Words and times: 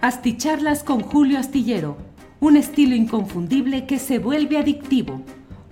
Asticharlas 0.00 0.84
con 0.84 1.00
Julio 1.00 1.40
Astillero, 1.40 1.96
un 2.38 2.56
estilo 2.56 2.94
inconfundible 2.94 3.84
que 3.84 3.98
se 3.98 4.20
vuelve 4.20 4.56
adictivo. 4.56 5.22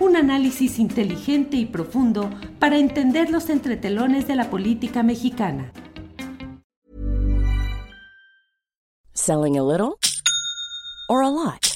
Un 0.01 0.17
análisis 0.17 0.81
inteligente 0.81 1.57
y 1.57 1.65
profundo 1.65 2.29
para 2.59 2.77
entender 2.77 3.31
los 3.31 3.49
entretelones 3.51 4.27
de 4.27 4.35
la 4.35 4.51
política 4.51 5.05
mexicana. 5.05 5.71
Selling 9.13 9.59
a 9.59 9.63
little 9.63 9.97
or 11.09 11.23
a 11.23 11.31
lot? 11.31 11.76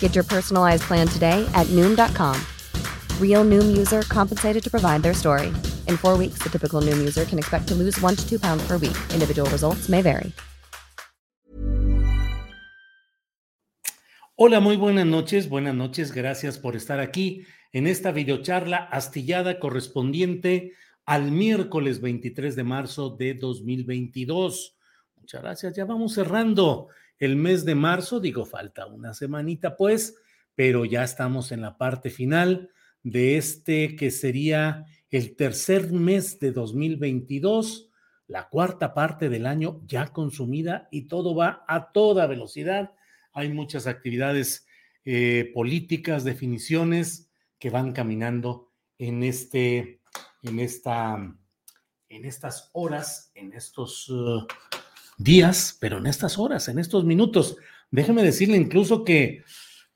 Get 0.00 0.14
your 0.14 0.24
personalized 0.24 0.82
plan 0.82 1.08
today 1.08 1.48
at 1.54 1.66
Noom.com. 1.68 2.36
Real 3.18 3.44
Noom 3.44 3.76
user 3.78 4.02
compensated 4.02 4.62
to 4.62 4.70
provide 4.70 5.02
their 5.02 5.14
story. 5.14 5.48
In 5.88 5.96
four 5.96 6.18
weeks, 6.18 6.42
the 6.42 6.50
typical 6.50 6.82
Noom 6.82 6.98
user 6.98 7.24
can 7.24 7.38
expect 7.38 7.68
to 7.68 7.74
lose 7.74 7.98
one 8.02 8.16
to 8.16 8.28
two 8.28 8.38
pounds 8.38 8.62
per 8.66 8.76
week. 8.76 8.96
Individual 9.14 9.48
results 9.50 9.88
may 9.88 10.02
vary. 10.02 10.32
Hola, 14.42 14.60
muy 14.60 14.76
buenas 14.76 15.04
noches. 15.04 15.50
Buenas 15.50 15.74
noches. 15.74 16.12
Gracias 16.12 16.56
por 16.56 16.74
estar 16.74 16.98
aquí 16.98 17.44
en 17.72 17.86
esta 17.86 18.10
videocharla 18.10 18.78
astillada 18.78 19.58
correspondiente 19.58 20.72
al 21.04 21.30
miércoles 21.30 22.00
23 22.00 22.56
de 22.56 22.64
marzo 22.64 23.10
de 23.10 23.34
2022. 23.34 24.78
Muchas 25.20 25.42
gracias. 25.42 25.76
Ya 25.76 25.84
vamos 25.84 26.14
cerrando 26.14 26.88
el 27.20 27.36
mes 27.36 27.64
de 27.64 27.74
marzo, 27.74 28.18
digo, 28.18 28.44
falta 28.44 28.86
una 28.86 29.14
semanita 29.14 29.76
pues, 29.76 30.16
pero 30.54 30.84
ya 30.84 31.04
estamos 31.04 31.52
en 31.52 31.60
la 31.60 31.78
parte 31.78 32.10
final 32.10 32.70
de 33.02 33.36
este 33.36 33.94
que 33.94 34.10
sería 34.10 34.86
el 35.10 35.36
tercer 35.36 35.92
mes 35.92 36.40
de 36.40 36.50
2022, 36.52 37.90
la 38.26 38.48
cuarta 38.48 38.94
parte 38.94 39.28
del 39.28 39.46
año 39.46 39.82
ya 39.86 40.08
consumida 40.08 40.88
y 40.90 41.02
todo 41.08 41.34
va 41.34 41.64
a 41.68 41.92
toda 41.92 42.26
velocidad. 42.26 42.92
Hay 43.32 43.52
muchas 43.52 43.86
actividades 43.86 44.66
eh, 45.04 45.50
políticas, 45.52 46.24
definiciones 46.24 47.30
que 47.58 47.70
van 47.70 47.92
caminando 47.92 48.72
en 48.98 49.22
este, 49.22 50.00
en 50.42 50.58
esta, 50.58 51.36
en 52.08 52.24
estas 52.24 52.70
horas, 52.72 53.30
en 53.34 53.52
estos 53.52 54.08
uh, 54.08 54.46
días, 55.20 55.76
pero 55.80 55.98
en 55.98 56.06
estas 56.06 56.38
horas, 56.38 56.68
en 56.68 56.78
estos 56.78 57.04
minutos. 57.04 57.56
Déjeme 57.90 58.22
decirle 58.22 58.56
incluso 58.56 59.04
que 59.04 59.44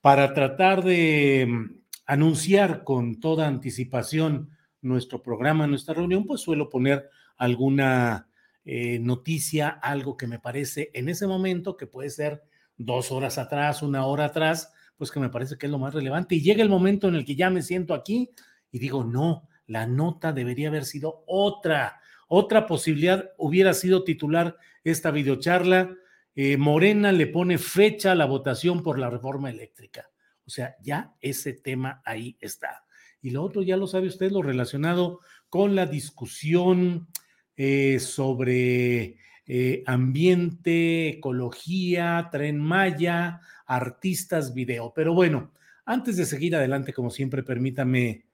para 0.01 0.35
tratar 0.35 0.85
de 0.85 1.47
mm, 1.49 1.77
anunciar 2.07 2.85
con 2.85 3.21
toda 3.21 3.47
anticipación 3.49 4.51
nuestro 4.83 5.23
programa, 5.23 5.67
nuestra 5.67 5.95
reunión, 5.95 6.27
pues 6.27 6.43
suelo 6.43 6.69
poner 6.69 7.09
alguna 7.39 8.29
eh, 8.67 8.99
noticia, 8.99 9.69
algo 9.69 10.17
que 10.17 10.27
me 10.27 10.39
parece 10.39 10.91
en 10.93 11.09
ese 11.09 11.27
momento, 11.27 11.77
que 11.77 11.87
puede 11.87 12.11
ser 12.11 12.43
dos 12.77 13.11
horas 13.11 13.39
atrás, 13.39 13.83
una 13.83 14.05
hora 14.05 14.27
atrás, 14.27 14.73
pues 14.97 15.11
que 15.11 15.21
me 15.21 15.31
parece 15.31 15.57
que 15.57 15.67
es 15.67 15.73
lo 15.73 15.79
más 15.79 15.95
relevante. 15.95 16.35
Y 16.35 16.43
llega 16.43 16.63
el 16.63 16.69
momento 16.69 17.09
en 17.09 17.15
el 17.15 17.25
que 17.25 17.35
ya 17.35 17.49
me 17.49 17.63
siento 17.63 17.95
aquí 17.95 18.31
y 18.71 18.79
digo, 18.79 19.05
no, 19.05 19.49
la 19.67 19.87
nota 19.87 20.33
debería 20.33 20.69
haber 20.69 20.85
sido 20.85 21.25
otra. 21.27 22.01
Otra 22.29 22.67
posibilidad 22.67 23.31
hubiera 23.37 23.75
sido 23.75 24.05
titular 24.05 24.57
esta 24.83 25.11
videocharla. 25.11 25.95
Eh, 26.35 26.57
Morena 26.57 27.13
le 27.13 27.27
pone 27.27 27.59
fecha 27.59 28.13
a 28.13 28.15
la 28.15 28.27
votación 28.27 28.83
por 28.83 28.99
la 28.99 29.11
reforma 29.11 29.51
eléctrica. 29.51 30.11
O 30.47 30.51
sea, 30.51 30.77
ya 30.83 31.15
ese 31.21 31.53
tema 31.53 32.03
ahí 32.05 32.37
está. 32.41 32.85
Y 33.21 33.31
lo 33.31 33.43
otro, 33.43 33.63
ya 33.63 33.77
lo 33.77 33.87
sabe 33.87 34.09
usted, 34.09 34.31
lo 34.31 34.43
relacionado 34.43 35.21
con 35.49 35.75
la 35.75 35.87
discusión 35.87 37.09
eh, 37.57 37.99
sobre 37.99 39.17
eh, 39.47 39.83
ambiente, 39.87 41.09
ecología, 41.09 42.29
tren 42.31 42.59
Maya, 42.59 43.41
artistas, 43.67 44.53
video. 44.53 44.93
Pero 44.95 45.15
bueno, 45.15 45.53
antes 45.87 46.17
de 46.17 46.27
seguir 46.27 46.57
adelante, 46.57 46.93
como 46.93 47.11
siempre, 47.11 47.43
permítame, 47.43 48.27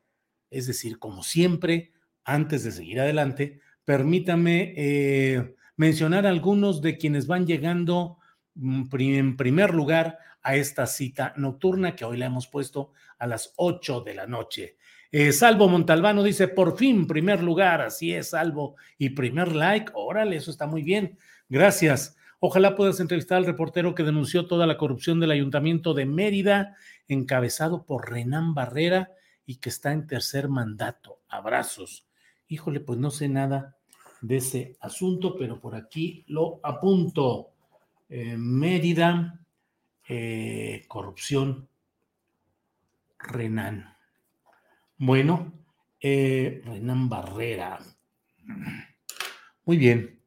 es 0.50 0.67
decir, 0.67 0.99
como 0.99 1.23
siempre, 1.23 1.93
antes 2.25 2.65
de 2.65 2.73
seguir 2.73 3.00
adelante, 3.00 3.61
permítame 3.91 5.56
mencionar 5.75 6.25
algunos 6.25 6.81
de 6.81 6.97
quienes 6.97 7.27
van 7.27 7.45
llegando 7.45 8.19
mm, 8.55 8.84
en 9.01 9.37
primer 9.37 9.75
lugar 9.75 10.17
a 10.43 10.55
esta 10.55 10.87
cita 10.87 11.34
nocturna 11.37 11.97
que 11.97 12.05
hoy 12.05 12.17
la 12.17 12.27
hemos 12.27 12.47
puesto 12.47 12.93
a 13.19 13.27
las 13.27 13.53
8 13.56 14.03
de 14.03 14.15
la 14.15 14.29
noche. 14.29 14.77
Eh, 15.11 15.33
Salvo 15.33 15.69
Montalbano 15.69 16.23
dice, 16.23 16.47
por 16.47 16.79
fin, 16.79 17.09
primer 17.09 17.43
lugar, 17.43 17.81
así 17.81 18.15
es, 18.15 18.31
Salvo, 18.31 18.77
y 18.97 19.09
primer 19.11 19.56
like, 19.56 19.91
órale, 19.97 20.37
eso 20.37 20.53
está 20.53 20.69
muy 20.69 20.84
bien, 20.84 21.19
gracias. 21.49 22.17
Ojalá 22.39 22.77
puedas 22.77 23.00
entrevistar 23.00 23.39
al 23.39 23.47
reportero 23.47 23.97
que 23.97 24.05
denunció 24.05 24.47
toda 24.47 24.69
la 24.69 24.77
corrupción 24.77 25.19
del 25.19 25.33
ayuntamiento 25.33 25.95
de 25.95 26.06
Mérida, 26.06 26.77
encabezado 27.09 27.87
por 27.87 28.09
Renán 28.09 28.55
Barrera 28.55 29.11
y 29.45 29.56
que 29.56 29.69
está 29.69 29.91
en 29.91 30.06
tercer 30.06 30.49
mandato. 30.49 31.23
Abrazos. 31.29 32.06
Híjole, 32.47 32.79
pues 32.79 33.00
no 33.00 33.11
sé 33.11 33.29
nada 33.29 33.80
de 34.20 34.36
ese 34.36 34.76
asunto, 34.81 35.36
pero 35.36 35.60
por 35.60 35.75
aquí 35.75 36.25
lo 36.28 36.60
apunto. 36.62 37.50
Eh, 38.08 38.36
Mérida, 38.36 39.41
eh, 40.08 40.84
corrupción, 40.88 41.69
Renan. 43.19 43.94
Bueno, 44.97 45.53
eh, 46.00 46.60
Renan 46.64 47.08
Barrera. 47.08 47.78
Muy 49.64 49.76
bien. 49.76 50.19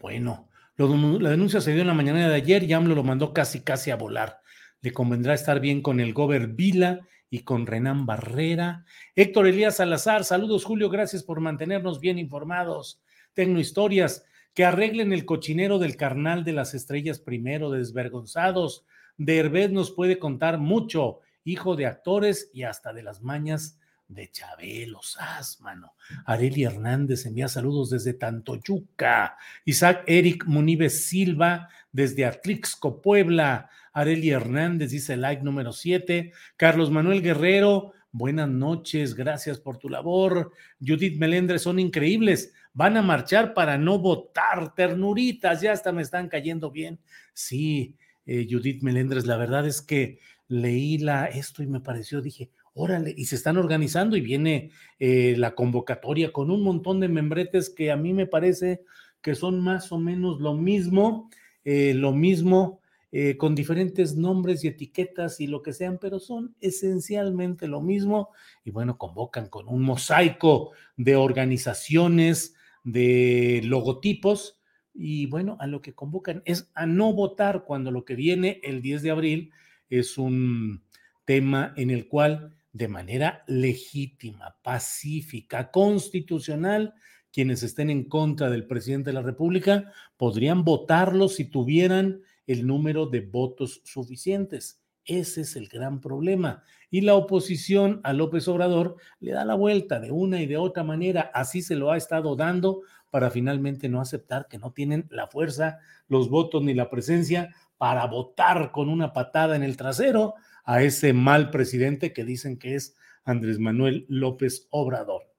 bueno, 0.00 0.48
la 0.76 1.30
denuncia 1.30 1.60
se 1.60 1.72
dio 1.72 1.82
en 1.82 1.86
la 1.86 1.94
mañana 1.94 2.28
de 2.28 2.34
ayer 2.34 2.62
y 2.64 2.72
AMLO 2.72 2.94
lo 2.94 3.04
mandó 3.04 3.32
casi, 3.32 3.62
casi 3.62 3.90
a 3.90 3.96
volar. 3.96 4.40
Le 4.80 4.92
convendrá 4.92 5.34
estar 5.34 5.60
bien 5.60 5.82
con 5.82 6.00
el 6.00 6.12
Gober 6.12 6.48
Vila 6.48 7.06
y 7.32 7.44
con 7.44 7.66
Renan 7.66 8.04
Barrera. 8.04 8.84
Héctor 9.16 9.46
Elías 9.46 9.76
Salazar, 9.76 10.22
saludos 10.22 10.66
Julio, 10.66 10.90
gracias 10.90 11.22
por 11.22 11.40
mantenernos 11.40 11.98
bien 11.98 12.18
informados. 12.18 13.00
Tecno 13.32 13.58
Historias, 13.58 14.26
que 14.52 14.66
arreglen 14.66 15.14
el 15.14 15.24
cochinero 15.24 15.78
del 15.78 15.96
carnal 15.96 16.44
de 16.44 16.52
las 16.52 16.74
estrellas 16.74 17.20
primero, 17.20 17.70
desvergonzados. 17.70 18.84
De 19.16 19.68
nos 19.70 19.92
puede 19.92 20.18
contar 20.18 20.58
mucho, 20.58 21.20
hijo 21.42 21.74
de 21.74 21.86
actores 21.86 22.50
y 22.52 22.64
hasta 22.64 22.92
de 22.92 23.02
las 23.02 23.22
mañas 23.22 23.78
de 24.08 24.30
Chabelo 24.30 25.00
Sas, 25.00 25.58
mano. 25.62 25.94
Areli 26.26 26.64
Hernández 26.64 27.24
envía 27.24 27.48
saludos 27.48 27.88
desde 27.88 28.12
Tantoyuca. 28.12 29.38
Isaac 29.64 30.04
Eric 30.06 30.44
Munives 30.44 31.06
Silva 31.06 31.70
desde 31.92 32.26
Atlixco, 32.26 33.00
Puebla. 33.00 33.70
Areli 33.92 34.30
Hernández 34.30 34.90
dice 34.90 35.16
like 35.16 35.42
número 35.42 35.72
7. 35.72 36.32
Carlos 36.56 36.90
Manuel 36.90 37.22
Guerrero, 37.22 37.92
buenas 38.10 38.48
noches, 38.48 39.14
gracias 39.14 39.58
por 39.58 39.78
tu 39.78 39.88
labor. 39.88 40.52
Judith 40.80 41.18
Melendres, 41.18 41.62
son 41.62 41.78
increíbles. 41.78 42.54
Van 42.72 42.96
a 42.96 43.02
marchar 43.02 43.54
para 43.54 43.76
no 43.76 43.98
votar, 43.98 44.74
ternuritas, 44.74 45.60
ya 45.60 45.72
hasta 45.72 45.92
me 45.92 46.02
están 46.02 46.28
cayendo 46.28 46.70
bien. 46.70 47.00
Sí, 47.34 47.96
eh, 48.24 48.46
Judith 48.48 48.82
Melendres, 48.82 49.26
la 49.26 49.36
verdad 49.36 49.66
es 49.66 49.82
que 49.82 50.18
leí 50.48 50.98
la, 50.98 51.26
esto 51.26 51.62
y 51.62 51.66
me 51.66 51.80
pareció, 51.80 52.20
dije, 52.20 52.50
órale, 52.74 53.14
y 53.16 53.26
se 53.26 53.36
están 53.36 53.56
organizando 53.56 54.16
y 54.16 54.20
viene 54.20 54.70
eh, 54.98 55.34
la 55.36 55.54
convocatoria 55.54 56.32
con 56.32 56.50
un 56.50 56.62
montón 56.62 57.00
de 57.00 57.08
membretes 57.08 57.68
que 57.68 57.90
a 57.90 57.96
mí 57.96 58.12
me 58.12 58.26
parece 58.26 58.82
que 59.20 59.34
son 59.34 59.60
más 59.60 59.92
o 59.92 59.98
menos 59.98 60.40
lo 60.40 60.54
mismo, 60.54 61.30
eh, 61.64 61.94
lo 61.94 62.12
mismo 62.12 62.81
eh, 63.14 63.36
con 63.36 63.54
diferentes 63.54 64.16
nombres 64.16 64.64
y 64.64 64.68
etiquetas 64.68 65.38
y 65.38 65.46
lo 65.46 65.62
que 65.62 65.74
sean, 65.74 65.98
pero 66.00 66.18
son 66.18 66.56
esencialmente 66.60 67.68
lo 67.68 67.82
mismo. 67.82 68.30
Y 68.64 68.70
bueno, 68.70 68.96
convocan 68.96 69.48
con 69.48 69.68
un 69.68 69.82
mosaico 69.82 70.72
de 70.96 71.16
organizaciones, 71.16 72.54
de 72.84 73.60
logotipos, 73.64 74.58
y 74.94 75.26
bueno, 75.26 75.56
a 75.60 75.66
lo 75.66 75.82
que 75.82 75.94
convocan 75.94 76.42
es 76.44 76.70
a 76.74 76.86
no 76.86 77.12
votar 77.12 77.64
cuando 77.64 77.90
lo 77.90 78.04
que 78.04 78.14
viene 78.14 78.60
el 78.62 78.82
10 78.82 79.02
de 79.02 79.10
abril 79.10 79.52
es 79.90 80.18
un 80.18 80.82
tema 81.24 81.74
en 81.76 81.90
el 81.90 82.08
cual 82.08 82.56
de 82.72 82.88
manera 82.88 83.44
legítima, 83.46 84.56
pacífica, 84.62 85.70
constitucional, 85.70 86.94
quienes 87.30 87.62
estén 87.62 87.90
en 87.90 88.04
contra 88.04 88.50
del 88.50 88.66
presidente 88.66 89.10
de 89.10 89.14
la 89.14 89.22
República 89.22 89.92
podrían 90.16 90.64
votarlo 90.64 91.28
si 91.28 91.44
tuvieran 91.44 92.22
el 92.46 92.66
número 92.66 93.06
de 93.06 93.20
votos 93.20 93.80
suficientes. 93.84 94.82
Ese 95.04 95.40
es 95.40 95.56
el 95.56 95.68
gran 95.68 96.00
problema. 96.00 96.62
Y 96.90 97.00
la 97.00 97.14
oposición 97.14 98.00
a 98.04 98.12
López 98.12 98.46
Obrador 98.48 98.96
le 99.20 99.32
da 99.32 99.44
la 99.44 99.54
vuelta 99.54 99.98
de 99.98 100.12
una 100.12 100.40
y 100.40 100.46
de 100.46 100.56
otra 100.56 100.84
manera. 100.84 101.30
Así 101.34 101.62
se 101.62 101.74
lo 101.74 101.90
ha 101.90 101.96
estado 101.96 102.36
dando 102.36 102.82
para 103.10 103.30
finalmente 103.30 103.88
no 103.88 104.00
aceptar 104.00 104.46
que 104.48 104.58
no 104.58 104.72
tienen 104.72 105.06
la 105.10 105.26
fuerza, 105.26 105.78
los 106.08 106.30
votos 106.30 106.62
ni 106.62 106.72
la 106.72 106.88
presencia 106.88 107.54
para 107.78 108.06
votar 108.06 108.70
con 108.70 108.88
una 108.88 109.12
patada 109.12 109.56
en 109.56 109.62
el 109.62 109.76
trasero 109.76 110.34
a 110.64 110.82
ese 110.82 111.12
mal 111.12 111.50
presidente 111.50 112.12
que 112.12 112.24
dicen 112.24 112.58
que 112.58 112.76
es 112.76 112.94
Andrés 113.24 113.58
Manuel 113.58 114.06
López 114.08 114.68
Obrador. 114.70 115.31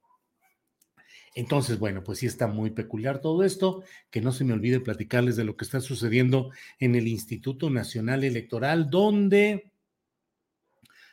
Entonces, 1.36 1.80
bueno, 1.80 2.04
pues 2.04 2.20
sí 2.20 2.28
está 2.28 2.48
muy 2.48 2.72
peculiar 2.72 3.20
todo 3.20 3.44
esto, 3.44 3.84
que 4.12 4.22
no 4.22 4.32
se 4.32 4.44
me 4.44 4.54
olvide 4.54 4.80
platicarles 4.80 5.36
de 5.36 5.44
lo 5.44 5.58
que 5.58 5.66
está 5.66 5.82
sucediendo 5.82 6.52
en 6.80 6.96
el 6.96 7.08
Instituto 7.08 7.70
Nacional 7.70 8.24
Electoral, 8.24 8.90
donde 8.90 9.72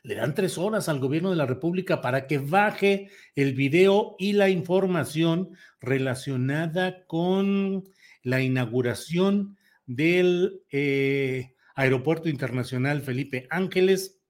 le 0.03 0.15
dan 0.15 0.35
tres 0.35 0.59
horas 0.59 0.89
al 0.89 0.99
gobierno 0.99 1.31
de 1.31 1.37
la 1.37 1.47
República 1.47 2.01
para 2.01 2.27
que 2.27 2.39
baje 2.39 3.11
el 3.35 3.55
video 3.55 4.17
y 4.19 4.33
la 4.33 4.49
información 4.49 5.57
relacionada 5.81 7.05
con 7.07 7.85
la 8.23 8.43
inauguración 8.43 9.57
del 9.87 10.63
eh, 10.71 11.55
Aeropuerto 11.75 12.29
Internacional 12.29 13.03
Felipe 13.03 13.47
Ángeles, 13.51 14.21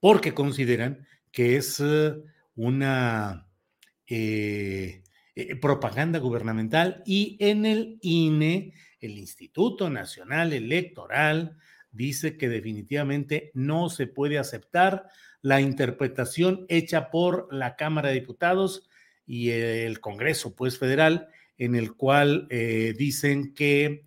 porque 0.00 0.34
consideran 0.34 1.06
que 1.30 1.56
es 1.56 1.80
eh, 1.80 2.14
una 2.54 3.43
eh, 4.06 5.02
eh, 5.34 5.56
propaganda 5.56 6.18
gubernamental 6.18 7.02
y 7.06 7.36
en 7.40 7.66
el 7.66 7.98
INE, 8.02 8.72
el 9.00 9.18
Instituto 9.18 9.90
Nacional 9.90 10.52
Electoral, 10.52 11.56
dice 11.90 12.36
que 12.36 12.48
definitivamente 12.48 13.50
no 13.54 13.88
se 13.88 14.06
puede 14.06 14.38
aceptar 14.38 15.08
la 15.42 15.60
interpretación 15.60 16.66
hecha 16.68 17.10
por 17.10 17.52
la 17.52 17.76
Cámara 17.76 18.08
de 18.08 18.20
Diputados 18.20 18.88
y 19.26 19.50
el 19.50 20.00
Congreso, 20.00 20.54
pues 20.54 20.78
federal, 20.78 21.28
en 21.56 21.74
el 21.74 21.94
cual 21.94 22.46
eh, 22.50 22.94
dicen 22.96 23.54
que, 23.54 24.04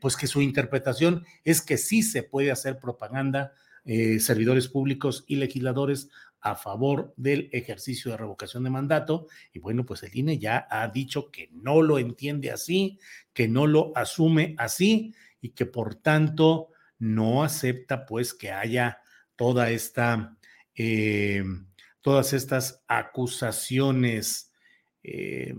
pues 0.00 0.16
que 0.16 0.26
su 0.26 0.42
interpretación 0.42 1.24
es 1.44 1.62
que 1.62 1.78
sí 1.78 2.02
se 2.02 2.22
puede 2.22 2.50
hacer 2.50 2.78
propaganda 2.78 3.54
servidores 3.84 4.68
públicos 4.68 5.24
y 5.26 5.36
legisladores 5.36 6.10
a 6.42 6.56
favor 6.56 7.14
del 7.16 7.48
ejercicio 7.52 8.10
de 8.10 8.16
revocación 8.16 8.64
de 8.64 8.70
mandato. 8.70 9.28
Y 9.52 9.60
bueno, 9.60 9.86
pues 9.86 10.02
el 10.02 10.14
INE 10.14 10.38
ya 10.38 10.66
ha 10.68 10.88
dicho 10.88 11.30
que 11.30 11.48
no 11.52 11.80
lo 11.80 11.98
entiende 11.98 12.50
así, 12.50 12.98
que 13.32 13.48
no 13.48 13.66
lo 13.66 13.92
asume 13.96 14.54
así 14.58 15.14
y 15.40 15.50
que 15.50 15.66
por 15.66 15.94
tanto 15.94 16.70
no 16.98 17.44
acepta 17.44 18.04
pues 18.04 18.34
que 18.34 18.50
haya 18.50 19.00
toda 19.36 19.70
esta, 19.70 20.36
eh, 20.74 21.44
todas 22.00 22.32
estas 22.32 22.84
acusaciones, 22.88 24.52
eh, 25.04 25.54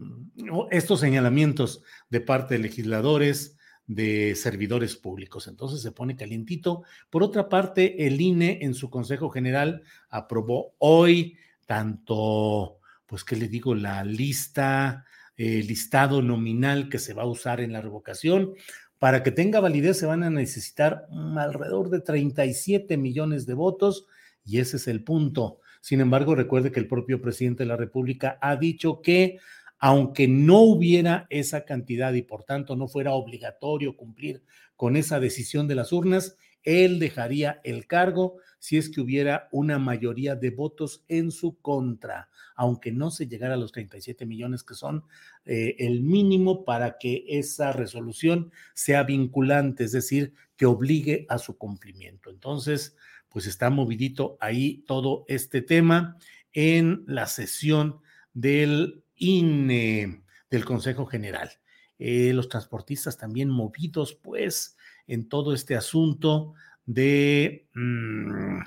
estos 0.72 1.00
señalamientos 1.00 1.82
de 2.10 2.22
parte 2.22 2.56
de 2.56 2.62
legisladores, 2.62 3.58
de 3.88 4.36
servidores 4.36 4.96
públicos. 4.96 5.48
Entonces 5.48 5.82
se 5.82 5.92
pone 5.92 6.16
calientito. 6.16 6.84
Por 7.10 7.24
otra 7.24 7.50
parte, 7.50 8.08
el 8.08 8.20
INE 8.20 8.60
en 8.62 8.74
su 8.74 8.90
Consejo 8.90 9.30
General 9.30 9.84
aprobó 10.10 10.74
hoy 10.80 11.38
tanto, 11.66 12.80
pues, 13.06 13.24
¿qué 13.24 13.36
le 13.36 13.48
digo? 13.48 13.76
La 13.76 14.04
lista, 14.04 15.06
el 15.38 15.68
listado 15.68 16.22
nominal 16.22 16.90
que 16.90 17.00
se 17.00 17.14
va 17.14 17.24
a 17.24 17.28
usar 17.28 17.62
en 17.62 17.74
la 17.74 17.82
revocación. 17.82 18.54
Para 19.00 19.22
que 19.22 19.32
tenga 19.32 19.60
validez 19.60 19.98
se 20.00 20.06
van 20.06 20.24
a 20.24 20.30
necesitar 20.30 21.08
alrededor 21.38 21.90
de 21.90 22.00
37 22.00 22.96
millones 22.98 23.46
de 23.46 23.54
votos 23.54 24.06
y 24.46 24.60
ese 24.60 24.78
es 24.78 24.88
el 24.88 25.04
punto. 25.04 25.60
Sin 25.82 26.00
embargo, 26.00 26.36
recuerde 26.36 26.72
que 26.72 26.80
el 26.80 26.88
propio 26.88 27.22
presidente 27.22 27.64
de 27.64 27.68
la 27.68 27.76
República 27.76 28.38
ha 28.42 28.56
dicho 28.56 29.02
que 29.02 29.40
aunque 29.86 30.30
no 30.30 30.60
hubiera 30.62 31.28
esa 31.30 31.66
cantidad 31.66 32.14
y 32.14 32.22
por 32.22 32.46
tanto 32.46 32.78
no 32.78 32.88
fuera 32.88 33.12
obligatorio 33.12 33.98
cumplir 33.98 34.42
con 34.78 34.96
esa 34.96 35.20
decisión 35.20 35.68
de 35.68 35.76
las 35.76 35.92
urnas, 35.92 36.38
él 36.64 37.00
dejaría 37.00 37.60
el 37.66 37.86
cargo 37.86 38.38
si 38.60 38.78
es 38.78 38.90
que 38.90 39.02
hubiera 39.02 39.50
una 39.52 39.80
mayoría 39.80 40.38
de 40.38 40.52
votos 40.52 41.04
en 41.10 41.32
su 41.32 41.60
contra, 41.60 42.30
aunque 42.56 42.94
no 42.94 43.12
se 43.12 43.28
llegara 43.28 43.56
a 43.56 43.58
los 43.58 43.74
37 43.74 44.26
millones 44.26 44.64
que 44.64 44.74
son 44.74 45.04
eh, 45.44 45.76
el 45.78 46.02
mínimo 46.02 46.64
para 46.64 46.98
que 46.98 47.26
esa 47.28 47.74
resolución 47.74 48.54
sea 48.74 49.04
vinculante, 49.04 49.84
es 49.84 49.92
decir, 49.92 50.34
que 50.56 50.66
obligue 50.66 51.26
a 51.28 51.38
su 51.40 51.58
cumplimiento. 51.58 52.30
Entonces, 52.30 52.96
pues 53.28 53.48
está 53.48 53.70
movidito 53.70 54.38
ahí 54.40 54.86
todo 54.88 55.26
este 55.28 55.62
tema 55.62 56.16
en 56.54 57.04
la 57.06 57.28
sesión 57.28 58.00
del 58.34 59.04
INE, 59.24 60.24
del 60.50 60.66
Consejo 60.66 61.06
General. 61.06 61.50
Eh, 61.98 62.34
los 62.34 62.50
transportistas 62.50 63.18
también 63.18 63.50
movidos, 63.50 64.14
pues, 64.14 64.76
en 65.08 65.30
todo 65.30 65.54
este 65.54 65.76
asunto 65.76 66.54
de 66.86 67.70
mm, 67.74 68.60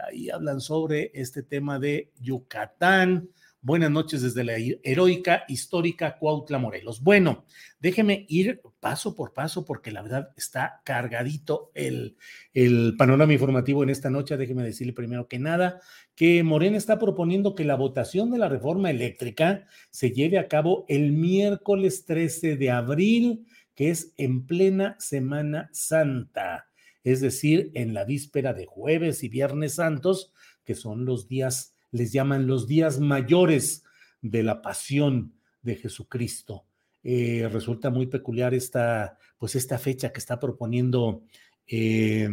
ahí 0.07 0.29
hablan 0.29 0.59
sobre 0.59 1.11
este 1.13 1.43
tema 1.43 1.79
de 1.79 2.11
Yucatán. 2.19 3.29
Buenas 3.65 3.89
noches 3.89 4.21
desde 4.21 4.43
la 4.43 4.57
heroica, 4.83 5.43
histórica 5.47 6.19
Cuautla, 6.19 6.59
Morelos. 6.59 7.01
Bueno, 7.01 7.45
déjeme 7.79 8.27
ir 8.29 8.61
paso 8.79 9.15
por 9.15 9.33
paso 9.33 9.65
porque 9.65 9.89
la 9.89 10.03
verdad 10.03 10.29
está 10.37 10.83
cargadito 10.85 11.71
el, 11.73 12.15
el 12.53 12.93
panorama 12.95 13.33
informativo 13.33 13.81
en 13.81 13.89
esta 13.89 14.11
noche. 14.11 14.37
Déjeme 14.37 14.61
decirle 14.61 14.93
primero 14.93 15.27
que 15.27 15.39
nada 15.39 15.81
que 16.13 16.43
Morena 16.43 16.77
está 16.77 16.99
proponiendo 16.99 17.55
que 17.55 17.65
la 17.65 17.73
votación 17.73 18.29
de 18.29 18.37
la 18.37 18.49
reforma 18.49 18.91
eléctrica 18.91 19.65
se 19.89 20.11
lleve 20.11 20.37
a 20.37 20.47
cabo 20.47 20.85
el 20.87 21.13
miércoles 21.13 22.05
13 22.05 22.57
de 22.57 22.69
abril, 22.69 23.47
que 23.73 23.89
es 23.89 24.13
en 24.17 24.45
plena 24.45 24.95
Semana 24.99 25.71
Santa, 25.73 26.69
es 27.03 27.19
decir, 27.19 27.71
en 27.73 27.95
la 27.95 28.05
víspera 28.05 28.53
de 28.53 28.67
jueves 28.67 29.23
y 29.23 29.29
viernes 29.29 29.73
santos, 29.73 30.31
que 30.65 30.75
son 30.75 31.05
los 31.05 31.27
días 31.27 31.74
les 31.95 32.11
llaman 32.11 32.45
los 32.45 32.67
días 32.67 32.99
mayores 32.99 33.83
de 34.21 34.43
la 34.43 34.61
pasión 34.61 35.33
de 35.61 35.75
Jesucristo. 35.75 36.65
Eh, 37.03 37.47
resulta 37.51 37.89
muy 37.89 38.07
peculiar 38.07 38.53
esta, 38.53 39.17
pues 39.37 39.55
esta 39.55 39.77
fecha 39.77 40.11
que 40.11 40.19
está 40.19 40.39
proponiendo 40.39 41.23
eh, 41.67 42.29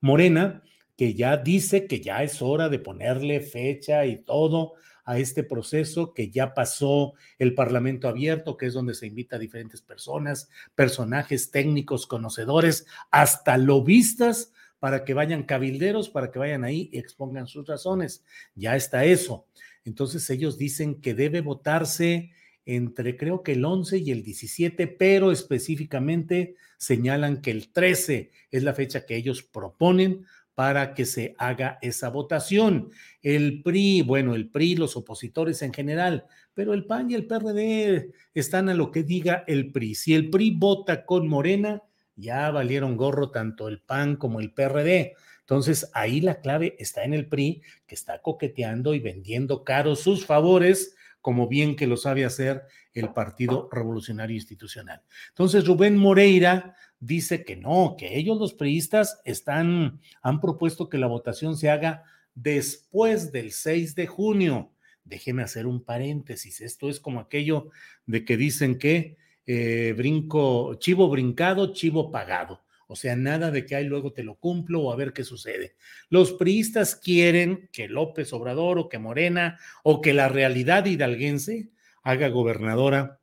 Morena, 0.00 0.62
que 0.96 1.14
ya 1.14 1.36
dice 1.36 1.86
que 1.86 2.00
ya 2.00 2.22
es 2.22 2.40
hora 2.40 2.68
de 2.68 2.78
ponerle 2.78 3.40
fecha 3.40 4.06
y 4.06 4.22
todo 4.22 4.74
a 5.04 5.18
este 5.18 5.42
proceso, 5.42 6.14
que 6.14 6.30
ya 6.30 6.54
pasó 6.54 7.14
el 7.38 7.54
Parlamento 7.54 8.08
abierto, 8.08 8.56
que 8.56 8.66
es 8.66 8.74
donde 8.74 8.94
se 8.94 9.08
invita 9.08 9.36
a 9.36 9.40
diferentes 9.40 9.82
personas, 9.82 10.48
personajes 10.74 11.50
técnicos, 11.50 12.06
conocedores, 12.06 12.86
hasta 13.10 13.58
lobistas 13.58 14.52
para 14.82 15.04
que 15.04 15.14
vayan 15.14 15.44
cabilderos, 15.44 16.08
para 16.08 16.32
que 16.32 16.40
vayan 16.40 16.64
ahí 16.64 16.90
y 16.92 16.98
expongan 16.98 17.46
sus 17.46 17.68
razones. 17.68 18.24
Ya 18.56 18.74
está 18.74 19.04
eso. 19.04 19.46
Entonces 19.84 20.28
ellos 20.28 20.58
dicen 20.58 21.00
que 21.00 21.14
debe 21.14 21.40
votarse 21.40 22.32
entre 22.66 23.16
creo 23.16 23.44
que 23.44 23.52
el 23.52 23.64
11 23.64 23.98
y 23.98 24.10
el 24.10 24.24
17, 24.24 24.88
pero 24.88 25.30
específicamente 25.30 26.56
señalan 26.78 27.42
que 27.42 27.52
el 27.52 27.70
13 27.70 28.32
es 28.50 28.62
la 28.64 28.74
fecha 28.74 29.06
que 29.06 29.14
ellos 29.14 29.44
proponen 29.44 30.26
para 30.56 30.94
que 30.94 31.04
se 31.04 31.36
haga 31.38 31.78
esa 31.80 32.08
votación. 32.08 32.90
El 33.22 33.62
PRI, 33.62 34.02
bueno, 34.02 34.34
el 34.34 34.48
PRI, 34.48 34.74
los 34.74 34.96
opositores 34.96 35.62
en 35.62 35.72
general, 35.72 36.26
pero 36.54 36.74
el 36.74 36.86
PAN 36.86 37.08
y 37.08 37.14
el 37.14 37.28
PRD 37.28 38.10
están 38.34 38.68
a 38.68 38.74
lo 38.74 38.90
que 38.90 39.04
diga 39.04 39.44
el 39.46 39.70
PRI. 39.70 39.94
Si 39.94 40.12
el 40.12 40.28
PRI 40.28 40.50
vota 40.50 41.04
con 41.04 41.28
Morena, 41.28 41.84
ya 42.16 42.50
valieron 42.50 42.96
gorro 42.96 43.30
tanto 43.30 43.68
el 43.68 43.80
PAN 43.80 44.16
como 44.16 44.40
el 44.40 44.52
PRD. 44.52 45.14
Entonces, 45.40 45.90
ahí 45.92 46.20
la 46.20 46.40
clave 46.40 46.76
está 46.78 47.04
en 47.04 47.14
el 47.14 47.26
PRI, 47.26 47.62
que 47.86 47.94
está 47.94 48.22
coqueteando 48.22 48.94
y 48.94 49.00
vendiendo 49.00 49.64
caros 49.64 50.00
sus 50.00 50.24
favores, 50.24 50.94
como 51.20 51.48
bien 51.48 51.76
que 51.76 51.86
lo 51.86 51.96
sabe 51.96 52.24
hacer 52.24 52.62
el 52.94 53.12
Partido 53.12 53.68
Revolucionario 53.70 54.36
Institucional. 54.36 55.02
Entonces, 55.28 55.66
Rubén 55.66 55.96
Moreira 55.96 56.76
dice 57.00 57.44
que 57.44 57.56
no, 57.56 57.96
que 57.98 58.16
ellos 58.16 58.38
los 58.38 58.54
priistas 58.54 59.20
están, 59.24 60.00
han 60.22 60.40
propuesto 60.40 60.88
que 60.88 60.98
la 60.98 61.06
votación 61.06 61.56
se 61.56 61.70
haga 61.70 62.04
después 62.34 63.32
del 63.32 63.52
6 63.52 63.94
de 63.94 64.06
junio. 64.06 64.72
Déjeme 65.04 65.42
hacer 65.42 65.66
un 65.66 65.84
paréntesis. 65.84 66.60
Esto 66.60 66.88
es 66.88 67.00
como 67.00 67.20
aquello 67.20 67.70
de 68.06 68.24
que 68.24 68.36
dicen 68.36 68.78
que 68.78 69.16
eh, 69.46 69.94
brinco, 69.96 70.74
chivo 70.74 71.08
brincado, 71.08 71.72
chivo 71.72 72.10
pagado. 72.10 72.62
O 72.86 72.96
sea, 72.96 73.16
nada 73.16 73.50
de 73.50 73.64
que 73.64 73.74
ahí 73.74 73.84
luego 73.86 74.12
te 74.12 74.22
lo 74.22 74.34
cumplo 74.34 74.82
o 74.82 74.92
a 74.92 74.96
ver 74.96 75.12
qué 75.12 75.24
sucede. 75.24 75.76
Los 76.10 76.34
priistas 76.34 76.94
quieren 76.94 77.70
que 77.72 77.88
López 77.88 78.32
Obrador 78.34 78.78
o 78.78 78.88
que 78.88 78.98
Morena 78.98 79.58
o 79.82 80.02
que 80.02 80.12
la 80.12 80.28
realidad 80.28 80.84
hidalguense 80.84 81.70
haga 82.02 82.28
gobernadora 82.28 83.20